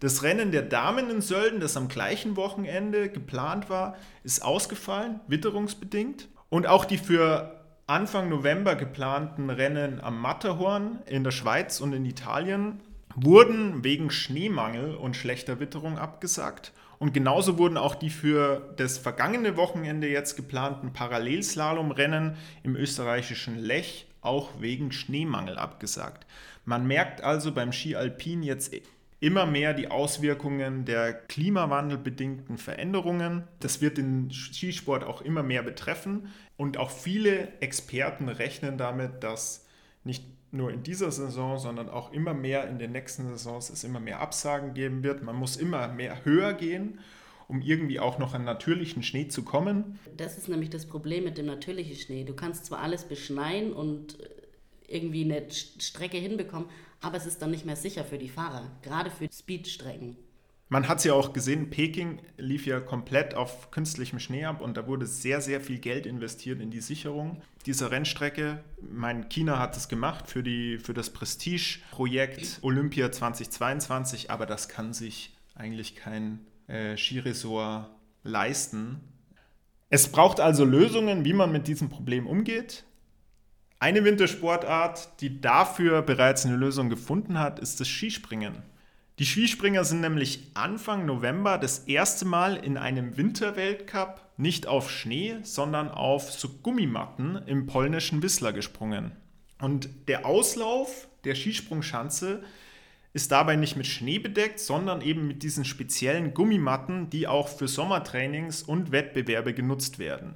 Das 0.01 0.23
Rennen 0.23 0.53
der 0.53 0.63
Damen 0.63 1.11
in 1.11 1.21
Sölden, 1.21 1.59
das 1.59 1.77
am 1.77 1.89
gleichen 1.89 2.37
Wochenende 2.37 3.09
geplant 3.09 3.69
war, 3.69 3.97
ist 4.23 4.45
ausgefallen, 4.45 5.21
witterungsbedingt. 5.27 6.29
Und 6.49 6.67
auch 6.67 6.85
die 6.85 6.99
für 6.99 7.59
Anfang 7.89 8.29
November 8.29 8.77
geplanten 8.77 9.51
Rennen 9.51 10.01
am 10.01 10.21
Matterhorn 10.21 11.01
in 11.07 11.25
der 11.25 11.31
Schweiz 11.31 11.81
und 11.81 11.93
in 11.93 12.05
Italien 12.05 12.81
wurden 13.17 13.83
wegen 13.83 14.11
Schneemangel 14.11 14.95
und 14.95 15.17
schlechter 15.17 15.59
Witterung 15.59 15.99
abgesagt. 15.99 16.73
Und 16.99 17.15
genauso 17.15 17.59
wurden 17.59 17.77
auch 17.77 17.95
die 17.95 18.11
für 18.11 18.75
das 18.77 18.99
vergangene 18.99 19.57
Wochenende 19.57 20.09
jetzt 20.09 20.37
geplanten 20.37 20.93
Parallelslalomrennen 20.93 22.37
im 22.63 22.77
österreichischen 22.77 23.57
Lech 23.57 24.07
auch 24.21 24.51
wegen 24.61 24.93
Schneemangel 24.93 25.59
abgesagt. 25.59 26.27
Man 26.65 26.87
merkt 26.87 27.23
also 27.23 27.53
beim 27.53 27.73
Ski 27.73 27.97
Alpin 27.97 28.43
jetzt 28.43 28.75
immer 29.21 29.47
mehr 29.47 29.75
die 29.75 29.91
Auswirkungen 29.91 30.85
der 30.85 31.13
klimawandelbedingten 31.13 32.57
Veränderungen. 32.57 33.45
Das 33.61 33.81
wird 33.81 33.99
den 33.99 34.31
Skisport 34.31 35.05
auch 35.05 35.23
immer 35.23 35.43
mehr 35.43 35.63
betreffen 35.63 36.29
und 36.57 36.77
auch 36.77 36.91
viele 36.91 37.49
Experten 37.61 38.29
rechnen 38.29 38.79
damit, 38.79 39.25
dass 39.25 39.67
nicht 40.05 40.25
nur 40.51 40.73
in 40.73 40.83
dieser 40.83 41.11
Saison, 41.11 41.59
sondern 41.59 41.89
auch 41.89 42.13
immer 42.13 42.33
mehr 42.33 42.69
in 42.69 42.79
den 42.79 42.93
nächsten 42.93 43.29
Saisons 43.29 43.71
es 43.71 43.85
immer 43.85 44.01
mehr 44.01 44.21
Absagen 44.21 44.73
geben 44.73 45.03
wird. 45.03 45.23
Man 45.23 45.37
muss 45.37 45.57
immer 45.57 45.89
mehr 45.89 46.25
höher 46.25 46.55
gehen, 46.55 47.01
um 47.49 47.61
irgendwie 47.61 48.01
auch 48.01 48.19
noch 48.19 48.35
an 48.35 48.45
natürlichen 48.45 49.03
Schnee 49.03 49.29
zu 49.29 49.43
kommen. 49.43 49.99
Das 50.17 50.39
ist 50.39 50.49
nämlich 50.49 50.71
das 50.71 50.87
Problem 50.87 51.25
mit 51.25 51.37
dem 51.37 51.47
natürlichen 51.47 51.97
Schnee. 51.97 52.25
Du 52.25 52.35
kannst 52.35 52.67
zwar 52.67 52.79
alles 52.81 53.05
beschneien 53.05 53.73
und 53.73 54.17
irgendwie 54.87 55.25
eine 55.25 55.51
Strecke 55.51 56.17
hinbekommen, 56.17 56.69
aber 57.01 57.17
es 57.17 57.27
ist 57.27 57.43
dann 57.43 57.51
nicht 57.51 57.67
mehr 57.67 57.77
sicher 57.77 58.05
für 58.05 58.19
die 58.19 58.29
Fahrer, 58.29 58.71
gerade 58.83 59.11
für 59.11 59.29
Speedstrecken. 59.33 60.17
Man 60.71 60.87
hat 60.87 60.99
es 60.99 61.05
ja 61.05 61.15
auch 61.15 61.33
gesehen, 61.33 61.71
Peking 61.71 62.21
lief 62.37 62.67
ja 62.67 62.79
komplett 62.79 63.35
auf 63.35 63.71
künstlichem 63.71 64.19
Schnee 64.19 64.45
ab 64.45 64.61
und 64.61 64.77
da 64.77 64.87
wurde 64.87 65.07
sehr, 65.07 65.41
sehr 65.41 65.63
viel 65.63 65.79
Geld 65.79 66.05
investiert 66.05 66.61
in 66.61 66.71
die 66.71 66.83
Sicherung 66.83 67.41
dieser 67.65 67.91
Rennstrecke. 67.91 68.63
Mein 68.83 69.31
China 69.31 69.59
hat 69.59 69.79
es 69.79 69.89
gemacht 69.89 70.29
für, 70.29 70.43
die, 70.43 70.77
für 70.77 70.93
das 70.93 71.11
Prestige-Projekt 71.11 72.59
Olympia 72.61 73.11
2022, 73.11 74.31
aber 74.31 74.45
das 74.45 74.69
kann 74.69 74.93
sich 74.93 75.35
eigentlich 75.55 75.97
kein 75.97 76.41
äh, 76.67 76.99
Skiresort 76.99 77.89
leisten. 78.23 79.01
Es 79.89 80.13
braucht 80.13 80.39
also 80.39 80.67
Lösungen, 80.67 81.25
wie 81.25 81.33
man 81.33 81.51
mit 81.51 81.67
diesem 81.67 81.89
Problem 81.89 82.27
umgeht. 82.27 82.85
Eine 83.81 84.05
Wintersportart, 84.05 85.21
die 85.21 85.41
dafür 85.41 86.03
bereits 86.03 86.45
eine 86.45 86.57
Lösung 86.57 86.91
gefunden 86.91 87.39
hat, 87.39 87.61
ist 87.61 87.79
das 87.79 87.87
Skispringen. 87.87 88.65
Die 89.21 89.25
Skispringer 89.25 89.85
sind 89.85 90.01
nämlich 90.01 90.51
Anfang 90.55 91.07
November 91.07 91.59
das 91.59 91.81
erste 91.87 92.25
Mal 92.25 92.57
in 92.57 92.77
einem 92.77 93.17
Winterweltcup 93.17 94.21
nicht 94.37 94.67
auf 94.67 94.91
Schnee, 94.91 95.37
sondern 95.43 95.91
auf 95.91 96.33
so 96.33 96.49
Gummimatten 96.49 97.37
im 97.47 97.67
polnischen 97.67 98.21
Whistler 98.21 98.53
gesprungen. 98.53 99.13
Und 99.61 99.89
der 100.09 100.27
Auslauf 100.27 101.07
der 101.23 101.37
Skisprungschanze 101.37 102.43
ist 103.13 103.31
dabei 103.31 103.55
nicht 103.55 103.77
mit 103.77 103.87
Schnee 103.87 104.19
bedeckt, 104.19 104.59
sondern 104.59 105.03
eben 105.03 105.29
mit 105.29 105.45
diesen 105.45 105.65
speziellen 105.65 106.35
Gummimatten, 106.35 107.11
die 107.11 107.29
auch 107.29 107.49
für 107.49 107.69
Sommertrainings 107.69 108.65
und 108.65 108.91
Wettbewerbe 108.91 109.55
genutzt 109.55 110.01
werden. 110.01 110.35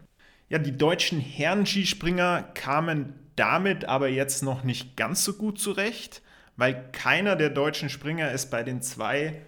Ja, 0.48 0.58
die 0.58 0.76
deutschen 0.76 1.18
Herren-Skispringer 1.18 2.42
kamen 2.54 3.14
damit 3.36 3.84
aber 3.84 4.08
jetzt 4.08 4.42
noch 4.42 4.64
nicht 4.64 4.96
ganz 4.96 5.24
so 5.24 5.34
gut 5.34 5.58
zurecht, 5.58 6.22
weil 6.56 6.90
keiner 6.92 7.36
der 7.36 7.50
deutschen 7.50 7.88
Springer 7.88 8.30
es 8.30 8.50
bei 8.50 8.62
den 8.62 8.82
zwei 8.82 9.42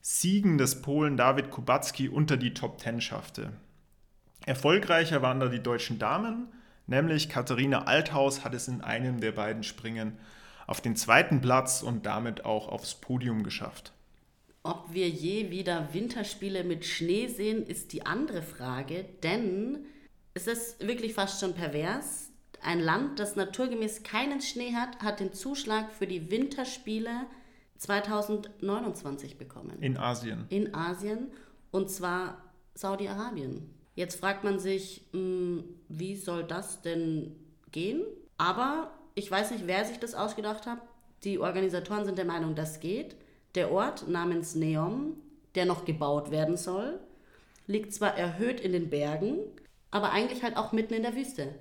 Siegen 0.00 0.56
des 0.58 0.82
Polen 0.82 1.16
David 1.16 1.50
Kubacki 1.50 2.08
unter 2.08 2.36
die 2.36 2.54
Top 2.54 2.78
Ten 2.78 3.00
schaffte. 3.00 3.52
Erfolgreicher 4.46 5.22
waren 5.22 5.40
da 5.40 5.48
die 5.48 5.62
deutschen 5.62 5.98
Damen, 5.98 6.48
nämlich 6.86 7.28
Katharina 7.28 7.84
Althaus 7.84 8.44
hat 8.44 8.54
es 8.54 8.68
in 8.68 8.80
einem 8.80 9.20
der 9.20 9.32
beiden 9.32 9.64
Springen 9.64 10.18
auf 10.66 10.80
den 10.80 10.96
zweiten 10.96 11.40
Platz 11.40 11.82
und 11.82 12.06
damit 12.06 12.44
auch 12.44 12.68
aufs 12.68 12.94
Podium 12.94 13.42
geschafft. 13.42 13.92
Ob 14.62 14.92
wir 14.92 15.08
je 15.08 15.50
wieder 15.50 15.92
Winterspiele 15.92 16.64
mit 16.64 16.84
Schnee 16.84 17.28
sehen, 17.28 17.64
ist 17.64 17.92
die 17.92 18.04
andere 18.04 18.42
Frage, 18.42 19.04
denn 19.22 19.86
es 20.34 20.46
ist 20.46 20.86
wirklich 20.86 21.14
fast 21.14 21.40
schon 21.40 21.54
pervers. 21.54 22.25
Ein 22.66 22.80
Land, 22.80 23.20
das 23.20 23.36
naturgemäß 23.36 24.02
keinen 24.02 24.40
Schnee 24.40 24.74
hat, 24.74 25.00
hat 25.00 25.20
den 25.20 25.32
Zuschlag 25.32 25.92
für 25.92 26.08
die 26.08 26.32
Winterspiele 26.32 27.26
2029 27.78 29.38
bekommen. 29.38 29.80
In 29.80 29.96
Asien. 29.96 30.46
In 30.48 30.74
Asien 30.74 31.28
und 31.70 31.88
zwar 31.90 32.42
Saudi-Arabien. 32.74 33.70
Jetzt 33.94 34.18
fragt 34.18 34.42
man 34.42 34.58
sich, 34.58 35.06
hm, 35.12 35.62
wie 35.88 36.16
soll 36.16 36.42
das 36.42 36.82
denn 36.82 37.36
gehen? 37.70 38.02
Aber 38.36 38.90
ich 39.14 39.30
weiß 39.30 39.52
nicht, 39.52 39.68
wer 39.68 39.84
sich 39.84 40.00
das 40.00 40.16
ausgedacht 40.16 40.66
hat. 40.66 40.80
Die 41.22 41.38
Organisatoren 41.38 42.04
sind 42.04 42.18
der 42.18 42.24
Meinung, 42.24 42.56
das 42.56 42.80
geht. 42.80 43.14
Der 43.54 43.70
Ort 43.70 44.08
namens 44.08 44.56
Neom, 44.56 45.14
der 45.54 45.66
noch 45.66 45.84
gebaut 45.84 46.32
werden 46.32 46.56
soll, 46.56 46.98
liegt 47.68 47.94
zwar 47.94 48.18
erhöht 48.18 48.58
in 48.58 48.72
den 48.72 48.90
Bergen, 48.90 49.38
aber 49.92 50.10
eigentlich 50.10 50.42
halt 50.42 50.56
auch 50.56 50.72
mitten 50.72 50.94
in 50.94 51.02
der 51.02 51.14
Wüste. 51.14 51.54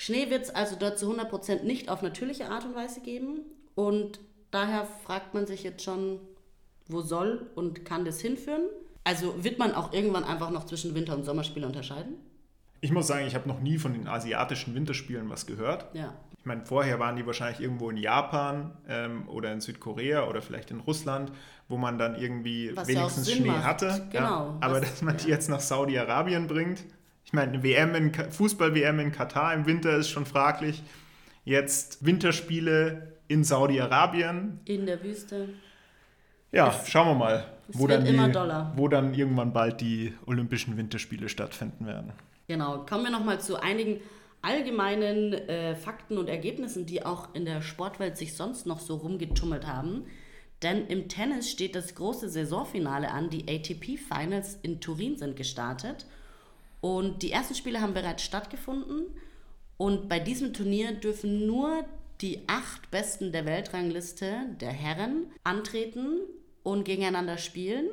Schnee 0.00 0.30
wird 0.30 0.44
es 0.44 0.50
also 0.50 0.76
dort 0.76 0.98
zu 0.98 1.12
100% 1.14 1.62
nicht 1.62 1.90
auf 1.90 2.00
natürliche 2.00 2.48
Art 2.48 2.64
und 2.64 2.74
Weise 2.74 3.02
geben 3.02 3.40
und 3.74 4.18
daher 4.50 4.86
fragt 5.04 5.34
man 5.34 5.46
sich 5.46 5.62
jetzt 5.62 5.84
schon, 5.84 6.20
wo 6.88 7.02
soll 7.02 7.50
und 7.54 7.84
kann 7.84 8.06
das 8.06 8.18
hinführen? 8.18 8.62
Also 9.04 9.44
wird 9.44 9.58
man 9.58 9.74
auch 9.74 9.92
irgendwann 9.92 10.24
einfach 10.24 10.48
noch 10.48 10.64
zwischen 10.64 10.94
Winter- 10.94 11.14
und 11.14 11.24
Sommerspiele 11.24 11.66
unterscheiden? 11.66 12.14
Ich 12.80 12.92
muss 12.92 13.08
sagen, 13.08 13.26
ich 13.26 13.34
habe 13.34 13.46
noch 13.46 13.60
nie 13.60 13.76
von 13.76 13.92
den 13.92 14.08
asiatischen 14.08 14.74
Winterspielen 14.74 15.28
was 15.28 15.44
gehört. 15.44 15.94
Ja. 15.94 16.14
Ich 16.38 16.46
meine, 16.46 16.64
vorher 16.64 16.98
waren 16.98 17.16
die 17.16 17.26
wahrscheinlich 17.26 17.60
irgendwo 17.60 17.90
in 17.90 17.98
Japan 17.98 18.78
ähm, 18.88 19.28
oder 19.28 19.52
in 19.52 19.60
Südkorea 19.60 20.26
oder 20.26 20.40
vielleicht 20.40 20.70
in 20.70 20.80
Russland, 20.80 21.30
wo 21.68 21.76
man 21.76 21.98
dann 21.98 22.14
irgendwie 22.14 22.74
Was 22.74 22.88
wenigstens 22.88 23.28
ja 23.28 23.36
Schnee 23.36 23.48
macht. 23.48 23.64
hatte. 23.64 24.08
Genau. 24.10 24.46
Ja. 24.46 24.56
Aber 24.62 24.80
dass 24.80 25.02
man 25.02 25.18
die 25.18 25.28
jetzt 25.28 25.50
nach 25.50 25.60
Saudi-Arabien 25.60 26.46
bringt, 26.46 26.84
ich 27.30 27.34
meine, 27.34 27.62
WM 27.62 27.94
in 27.94 28.12
Fußball-WM 28.12 28.98
in 28.98 29.12
Katar 29.12 29.54
im 29.54 29.64
Winter 29.64 29.96
ist 29.96 30.08
schon 30.08 30.26
fraglich. 30.26 30.82
Jetzt 31.44 32.04
Winterspiele 32.04 33.12
in 33.28 33.44
Saudi-Arabien. 33.44 34.58
In 34.64 34.84
der 34.84 35.00
Wüste. 35.04 35.50
Ja, 36.50 36.68
Es- 36.82 36.88
schauen 36.90 37.06
wir 37.06 37.14
mal, 37.14 37.44
wo 37.68 37.86
wird 37.88 38.00
dann, 38.00 38.06
immer 38.06 38.28
die, 38.28 38.78
wo 38.78 38.88
dann 38.88 39.14
irgendwann 39.14 39.52
bald 39.52 39.80
die 39.80 40.12
Olympischen 40.26 40.76
Winterspiele 40.76 41.28
stattfinden 41.28 41.86
werden. 41.86 42.12
Genau, 42.48 42.78
kommen 42.78 43.04
wir 43.04 43.10
nochmal 43.12 43.40
zu 43.40 43.62
einigen 43.62 44.00
allgemeinen 44.42 45.32
äh, 45.34 45.76
Fakten 45.76 46.18
und 46.18 46.28
Ergebnissen, 46.28 46.84
die 46.84 47.06
auch 47.06 47.32
in 47.34 47.44
der 47.44 47.62
Sportwelt 47.62 48.16
sich 48.16 48.34
sonst 48.34 48.66
noch 48.66 48.80
so 48.80 48.96
rumgetummelt 48.96 49.68
haben. 49.68 50.06
Denn 50.62 50.86
im 50.88 51.08
Tennis 51.08 51.48
steht 51.48 51.76
das 51.76 51.94
große 51.94 52.28
Saisonfinale 52.28 53.10
an. 53.12 53.30
Die 53.30 53.44
ATP 53.48 53.96
Finals 53.98 54.58
in 54.62 54.80
Turin 54.80 55.16
sind 55.16 55.36
gestartet. 55.36 56.06
Und 56.80 57.22
die 57.22 57.32
ersten 57.32 57.54
Spiele 57.54 57.80
haben 57.80 57.94
bereits 57.94 58.22
stattgefunden. 58.22 59.06
Und 59.76 60.08
bei 60.08 60.18
diesem 60.18 60.52
Turnier 60.52 60.92
dürfen 60.92 61.46
nur 61.46 61.84
die 62.20 62.42
acht 62.46 62.90
Besten 62.90 63.32
der 63.32 63.46
Weltrangliste 63.46 64.34
der 64.60 64.72
Herren 64.72 65.32
antreten 65.42 66.20
und 66.62 66.84
gegeneinander 66.84 67.38
spielen. 67.38 67.86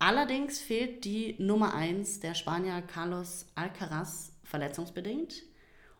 Allerdings 0.00 0.60
fehlt 0.60 1.04
die 1.04 1.36
Nummer 1.38 1.74
1 1.74 2.20
der 2.20 2.34
Spanier 2.34 2.82
Carlos 2.82 3.46
Alcaraz 3.54 4.32
verletzungsbedingt. 4.44 5.42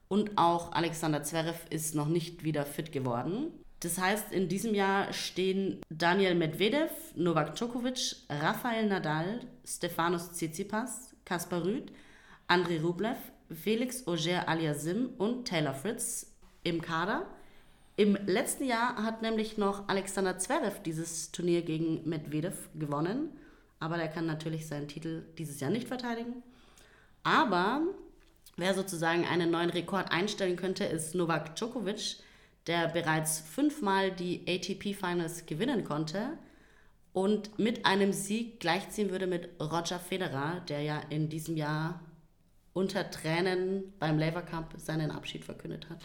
Und 0.08 0.38
auch 0.38 0.72
Alexander 0.72 1.22
Zverev 1.22 1.66
ist 1.70 1.94
noch 1.94 2.08
nicht 2.08 2.42
wieder 2.44 2.64
fit 2.64 2.92
geworden. 2.92 3.52
Das 3.80 3.98
heißt, 3.98 4.32
in 4.32 4.48
diesem 4.48 4.74
Jahr 4.74 5.12
stehen 5.12 5.80
Daniel 5.88 6.34
Medvedev, 6.34 6.90
Novak 7.14 7.54
Djokovic, 7.54 8.16
Rafael 8.28 8.86
Nadal, 8.86 9.40
Stefanos 9.64 10.32
Tsitsipas, 10.32 11.14
Kaspar 11.24 11.64
Rüth, 11.64 11.92
Andrei 12.48 12.80
Rublev, 12.80 13.18
Felix 13.52 14.06
Auger 14.06 14.48
aliasim 14.48 15.10
und 15.18 15.46
Taylor 15.46 15.74
Fritz 15.74 16.34
im 16.64 16.80
Kader. 16.80 17.26
Im 17.96 18.16
letzten 18.26 18.64
Jahr 18.64 18.96
hat 19.02 19.20
nämlich 19.20 19.58
noch 19.58 19.86
Alexander 19.88 20.38
Zverev 20.38 20.80
dieses 20.82 21.30
Turnier 21.30 21.60
gegen 21.60 22.08
Medvedev 22.08 22.70
gewonnen. 22.74 23.38
Aber 23.80 23.98
der 23.98 24.08
kann 24.08 24.24
natürlich 24.24 24.66
seinen 24.66 24.88
Titel 24.88 25.26
dieses 25.36 25.60
Jahr 25.60 25.70
nicht 25.70 25.88
verteidigen. 25.88 26.42
Aber 27.22 27.82
wer 28.56 28.72
sozusagen 28.72 29.26
einen 29.26 29.50
neuen 29.50 29.70
Rekord 29.70 30.10
einstellen 30.10 30.56
könnte, 30.56 30.84
ist 30.84 31.14
Novak 31.14 31.54
Djokovic, 31.54 32.16
der 32.66 32.88
bereits 32.88 33.40
fünfmal 33.40 34.10
die 34.10 34.42
ATP 34.48 34.94
Finals 34.94 35.44
gewinnen 35.44 35.84
konnte 35.84 36.38
und 37.12 37.58
mit 37.58 37.84
einem 37.84 38.12
Sieg 38.14 38.58
gleichziehen 38.60 39.10
würde 39.10 39.26
mit 39.26 39.50
Roger 39.60 39.98
Federer, 39.98 40.60
der 40.68 40.80
ja 40.80 41.00
in 41.10 41.28
diesem 41.28 41.56
Jahr 41.56 42.00
unter 42.78 43.10
Tränen 43.10 43.92
beim 43.98 44.20
Labour 44.20 44.42
Cup 44.42 44.72
seinen 44.76 45.10
Abschied 45.10 45.44
verkündet 45.44 45.90
hat 45.90 45.98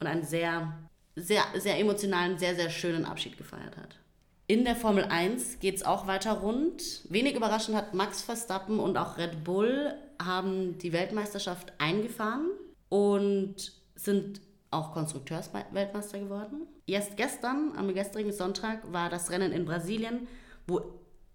und 0.00 0.06
einen 0.06 0.24
sehr, 0.24 0.72
sehr, 1.14 1.42
sehr 1.56 1.78
emotionalen, 1.78 2.38
sehr, 2.38 2.54
sehr 2.54 2.70
schönen 2.70 3.04
Abschied 3.04 3.36
gefeiert 3.36 3.76
hat. 3.76 3.98
In 4.46 4.64
der 4.64 4.76
Formel 4.76 5.04
1 5.04 5.58
geht 5.58 5.76
es 5.76 5.82
auch 5.82 6.06
weiter 6.06 6.32
rund. 6.32 7.02
Wenig 7.10 7.36
überraschend 7.36 7.76
hat 7.76 7.92
Max 7.92 8.22
Verstappen 8.22 8.78
und 8.78 8.96
auch 8.96 9.18
Red 9.18 9.44
Bull 9.44 9.92
haben 10.22 10.78
die 10.78 10.94
Weltmeisterschaft 10.94 11.74
eingefahren 11.76 12.48
und 12.88 13.72
sind 13.94 14.40
auch 14.70 14.92
Konstrukteursweltmeister 14.92 16.18
geworden. 16.18 16.66
Erst 16.86 17.18
gestern, 17.18 17.72
am 17.76 17.92
gestrigen 17.92 18.32
Sonntag, 18.32 18.90
war 18.90 19.10
das 19.10 19.30
Rennen 19.30 19.52
in 19.52 19.66
Brasilien, 19.66 20.28
wo 20.66 20.80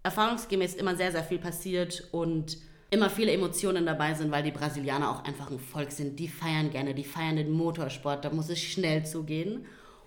erfahrungsgemäß 0.02 0.74
immer 0.74 0.96
sehr, 0.96 1.12
sehr 1.12 1.22
viel 1.22 1.38
passiert 1.38 2.08
und 2.10 2.56
immer 2.92 3.08
viele 3.08 3.32
Emotionen 3.32 3.86
dabei 3.86 4.12
sind, 4.12 4.30
weil 4.30 4.42
die 4.42 4.50
Brasilianer 4.50 5.10
auch 5.10 5.24
einfach 5.24 5.50
ein 5.50 5.58
Volk 5.58 5.90
sind. 5.90 6.18
Die 6.18 6.28
feiern 6.28 6.70
gerne, 6.70 6.94
die 6.94 7.04
feiern 7.04 7.36
den 7.36 7.50
Motorsport, 7.50 8.24
da 8.24 8.30
muss 8.30 8.50
es 8.50 8.60
schnell 8.60 9.06
zugehen. 9.06 9.64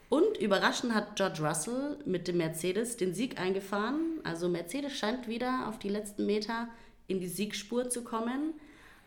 Und 0.08 0.38
überraschend 0.38 0.94
hat 0.94 1.16
George 1.16 1.42
Russell 1.42 1.98
mit 2.06 2.28
dem 2.28 2.38
Mercedes 2.38 2.96
den 2.96 3.16
Sieg 3.16 3.40
eingefahren. 3.42 4.20
Also 4.24 4.48
Mercedes 4.48 4.94
scheint 4.94 5.28
wieder 5.28 5.68
auf 5.68 5.80
die 5.80 5.90
letzten 5.90 6.28
Meter 6.28 6.68
in 7.08 7.20
die 7.20 7.28
Siegspur 7.28 7.90
zu 7.90 8.04
kommen. 8.04 8.54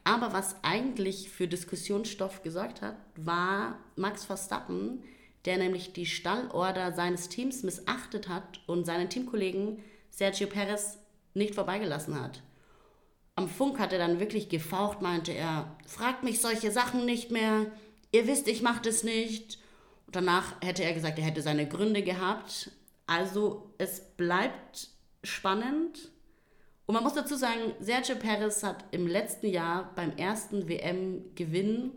Aber 0.02 0.32
was 0.32 0.56
eigentlich 0.62 1.30
für 1.30 1.46
Diskussionsstoff 1.46 2.42
gesorgt 2.42 2.82
hat, 2.82 2.96
war 3.14 3.78
Max 3.94 4.24
Verstappen, 4.24 5.04
der 5.44 5.56
nämlich 5.56 5.92
die 5.92 6.06
Stallorder 6.06 6.92
seines 6.94 7.28
Teams 7.28 7.62
missachtet 7.62 8.28
hat 8.28 8.60
und 8.66 8.86
seinen 8.86 9.08
Teamkollegen 9.08 9.78
Sergio 10.10 10.48
Perez 10.48 10.98
nicht 11.34 11.54
vorbeigelassen 11.54 12.20
hat. 12.20 12.42
Am 13.38 13.48
Funk 13.48 13.78
hat 13.78 13.92
er 13.92 14.00
dann 14.00 14.18
wirklich 14.18 14.48
gefaucht, 14.48 15.00
meinte 15.00 15.30
er, 15.30 15.76
fragt 15.86 16.24
mich 16.24 16.40
solche 16.40 16.72
Sachen 16.72 17.04
nicht 17.04 17.30
mehr, 17.30 17.66
ihr 18.10 18.26
wisst, 18.26 18.48
ich 18.48 18.62
mache 18.62 18.82
das 18.82 19.04
nicht. 19.04 19.60
Und 20.06 20.16
danach 20.16 20.60
hätte 20.60 20.82
er 20.82 20.92
gesagt, 20.92 21.20
er 21.20 21.24
hätte 21.24 21.40
seine 21.40 21.68
Gründe 21.68 22.02
gehabt. 22.02 22.72
Also 23.06 23.72
es 23.78 24.00
bleibt 24.16 24.88
spannend. 25.22 26.10
Und 26.86 26.96
man 26.96 27.04
muss 27.04 27.14
dazu 27.14 27.36
sagen, 27.36 27.74
Sergio 27.78 28.16
Perez 28.16 28.64
hat 28.64 28.84
im 28.90 29.06
letzten 29.06 29.46
Jahr 29.46 29.92
beim 29.94 30.16
ersten 30.16 30.68
WM-Gewinn 30.68 31.92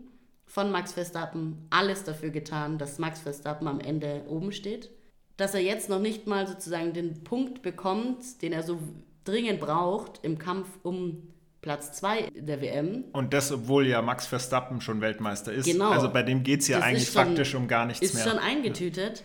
von 0.46 0.70
Max 0.70 0.92
Verstappen 0.92 1.66
alles 1.70 2.04
dafür 2.04 2.30
getan, 2.30 2.78
dass 2.78 3.00
Max 3.00 3.18
Verstappen 3.18 3.66
am 3.66 3.80
Ende 3.80 4.26
oben 4.28 4.52
steht. 4.52 4.90
Dass 5.38 5.54
er 5.54 5.60
jetzt 5.60 5.88
noch 5.88 5.98
nicht 5.98 6.28
mal 6.28 6.46
sozusagen 6.46 6.92
den 6.92 7.24
Punkt 7.24 7.62
bekommt, 7.62 8.42
den 8.42 8.52
er 8.52 8.62
so 8.62 8.78
dringend 9.24 9.60
braucht 9.60 10.20
im 10.22 10.38
Kampf 10.38 10.68
um 10.82 11.28
Platz 11.60 11.92
2 11.92 12.30
der 12.34 12.60
WM. 12.60 13.04
Und 13.12 13.32
das, 13.32 13.52
obwohl 13.52 13.86
ja 13.86 14.02
Max 14.02 14.26
Verstappen 14.26 14.80
schon 14.80 15.00
Weltmeister 15.00 15.52
ist. 15.52 15.66
Genau. 15.66 15.90
Also 15.90 16.10
bei 16.12 16.22
dem 16.24 16.42
geht 16.42 16.60
es 16.60 16.68
ja 16.68 16.78
Das 16.78 16.86
ist 16.86 16.90
eigentlich 16.90 17.08
schon- 17.10 17.24
faktisch 17.26 17.54
um 17.54 17.68
gar 17.68 17.86
nichts 17.86 18.02
ist 18.02 18.14
mehr. 18.14 18.24
schon 18.28 18.38
eingetütet, 18.38 19.22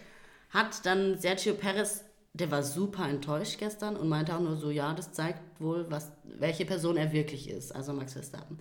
hat 0.52 0.86
dann 0.86 1.18
Sergio 1.18 1.56
Perez, 1.56 2.04
der 2.34 2.52
war 2.52 2.62
super 2.62 3.10
enttäuscht 3.10 3.58
gestern 3.58 3.96
und 3.96 4.08
meinte 4.08 4.36
auch 4.36 4.40
nur 4.40 4.56
so, 4.56 4.70
ja, 4.70 4.94
das 4.94 5.12
zeigt 5.14 5.42
wohl, 5.60 5.88
was, 5.90 6.12
welche 6.26 6.66
Person 6.66 6.96
er 6.96 7.12
wirklich 7.12 7.50
ist, 7.50 7.76
also 7.76 7.92
Max 7.94 8.14
Verstappen. 8.14 8.60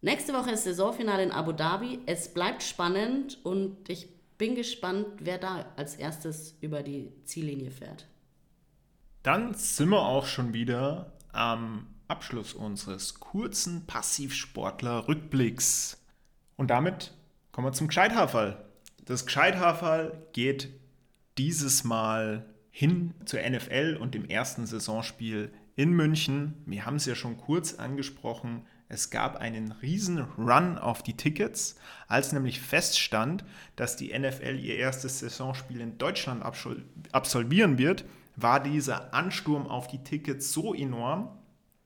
Nächste 0.00 0.32
Woche 0.32 0.50
ist 0.52 0.64
Saisonfinale 0.64 1.22
in 1.24 1.30
Abu 1.32 1.52
Dhabi. 1.52 2.00
Es 2.06 2.32
bleibt 2.34 2.62
spannend 2.62 3.38
und 3.44 3.88
ich 3.88 4.08
bin 4.38 4.54
gespannt, 4.54 5.06
wer 5.20 5.38
da 5.38 5.66
als 5.76 5.96
erstes 5.96 6.56
über 6.60 6.82
die 6.82 7.12
Ziellinie 7.24 7.70
fährt. 7.72 8.06
Dann 9.28 9.52
sind 9.52 9.90
wir 9.90 10.06
auch 10.06 10.24
schon 10.24 10.54
wieder 10.54 11.12
am 11.32 11.86
Abschluss 12.08 12.54
unseres 12.54 13.20
kurzen 13.20 13.86
Passivsportler-Rückblicks. 13.86 15.98
Und 16.56 16.70
damit 16.70 17.12
kommen 17.52 17.66
wir 17.66 17.74
zum 17.74 17.88
Gescheithaferl. 17.88 18.56
Das 19.04 19.26
Gescheithaferl 19.26 20.26
geht 20.32 20.70
dieses 21.36 21.84
Mal 21.84 22.46
hin 22.70 23.12
zur 23.26 23.40
NFL 23.46 23.98
und 24.00 24.14
dem 24.14 24.24
ersten 24.24 24.64
Saisonspiel 24.64 25.52
in 25.76 25.90
München. 25.90 26.54
Wir 26.64 26.86
haben 26.86 26.96
es 26.96 27.04
ja 27.04 27.14
schon 27.14 27.36
kurz 27.36 27.74
angesprochen. 27.74 28.64
Es 28.88 29.10
gab 29.10 29.36
einen 29.36 29.72
riesen 29.72 30.20
Run 30.38 30.78
auf 30.78 31.02
die 31.02 31.18
Tickets, 31.18 31.76
als 32.06 32.32
nämlich 32.32 32.62
feststand, 32.62 33.44
dass 33.76 33.96
die 33.96 34.18
NFL 34.18 34.58
ihr 34.58 34.76
erstes 34.76 35.18
Saisonspiel 35.18 35.82
in 35.82 35.98
Deutschland 35.98 36.42
absolvieren 37.12 37.76
wird, 37.76 38.06
war 38.40 38.60
dieser 38.60 39.14
Ansturm 39.14 39.66
auf 39.66 39.86
die 39.86 40.02
Tickets 40.02 40.52
so 40.52 40.74
enorm, 40.74 41.28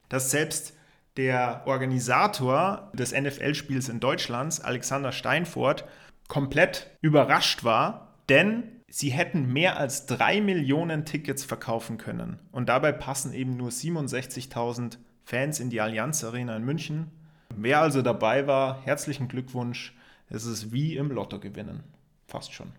dass 0.09 0.31
selbst 0.31 0.73
der 1.17 1.63
Organisator 1.65 2.91
des 2.93 3.11
NFL-Spiels 3.11 3.89
in 3.89 3.99
Deutschland, 3.99 4.63
Alexander 4.63 5.11
Steinfort, 5.11 5.85
komplett 6.27 6.89
überrascht 7.01 7.63
war, 7.63 8.15
denn 8.29 8.63
sie 8.89 9.09
hätten 9.09 9.51
mehr 9.51 9.77
als 9.77 10.05
drei 10.05 10.41
Millionen 10.41 11.05
Tickets 11.05 11.43
verkaufen 11.43 11.97
können. 11.97 12.39
Und 12.51 12.69
dabei 12.69 12.91
passen 12.91 13.33
eben 13.33 13.57
nur 13.57 13.69
67.000 13.69 14.97
Fans 15.23 15.59
in 15.59 15.69
die 15.69 15.81
Allianz 15.81 16.23
Arena 16.23 16.55
in 16.55 16.63
München. 16.63 17.11
Wer 17.55 17.81
also 17.81 18.01
dabei 18.01 18.47
war, 18.47 18.81
herzlichen 18.83 19.27
Glückwunsch. 19.27 19.95
Es 20.29 20.45
ist 20.45 20.71
wie 20.71 20.95
im 20.95 21.11
Lotto 21.11 21.39
gewinnen. 21.39 21.83
Fast 22.25 22.53
schon. 22.53 22.71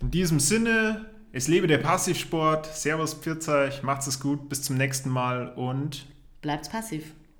In 0.00 0.10
diesem 0.10 0.40
Sinne, 0.40 1.06
es 1.32 1.48
lebe 1.48 1.66
der 1.66 1.78
Passivsport. 1.78 2.66
Servus, 2.66 3.14
Pfirzeuch, 3.14 3.82
macht's 3.82 4.06
es 4.06 4.20
gut, 4.20 4.48
bis 4.48 4.62
zum 4.62 4.76
nächsten 4.76 5.10
Mal 5.10 5.52
und 5.54 6.06
Bleibt's 6.40 6.68
passiv. 6.68 7.14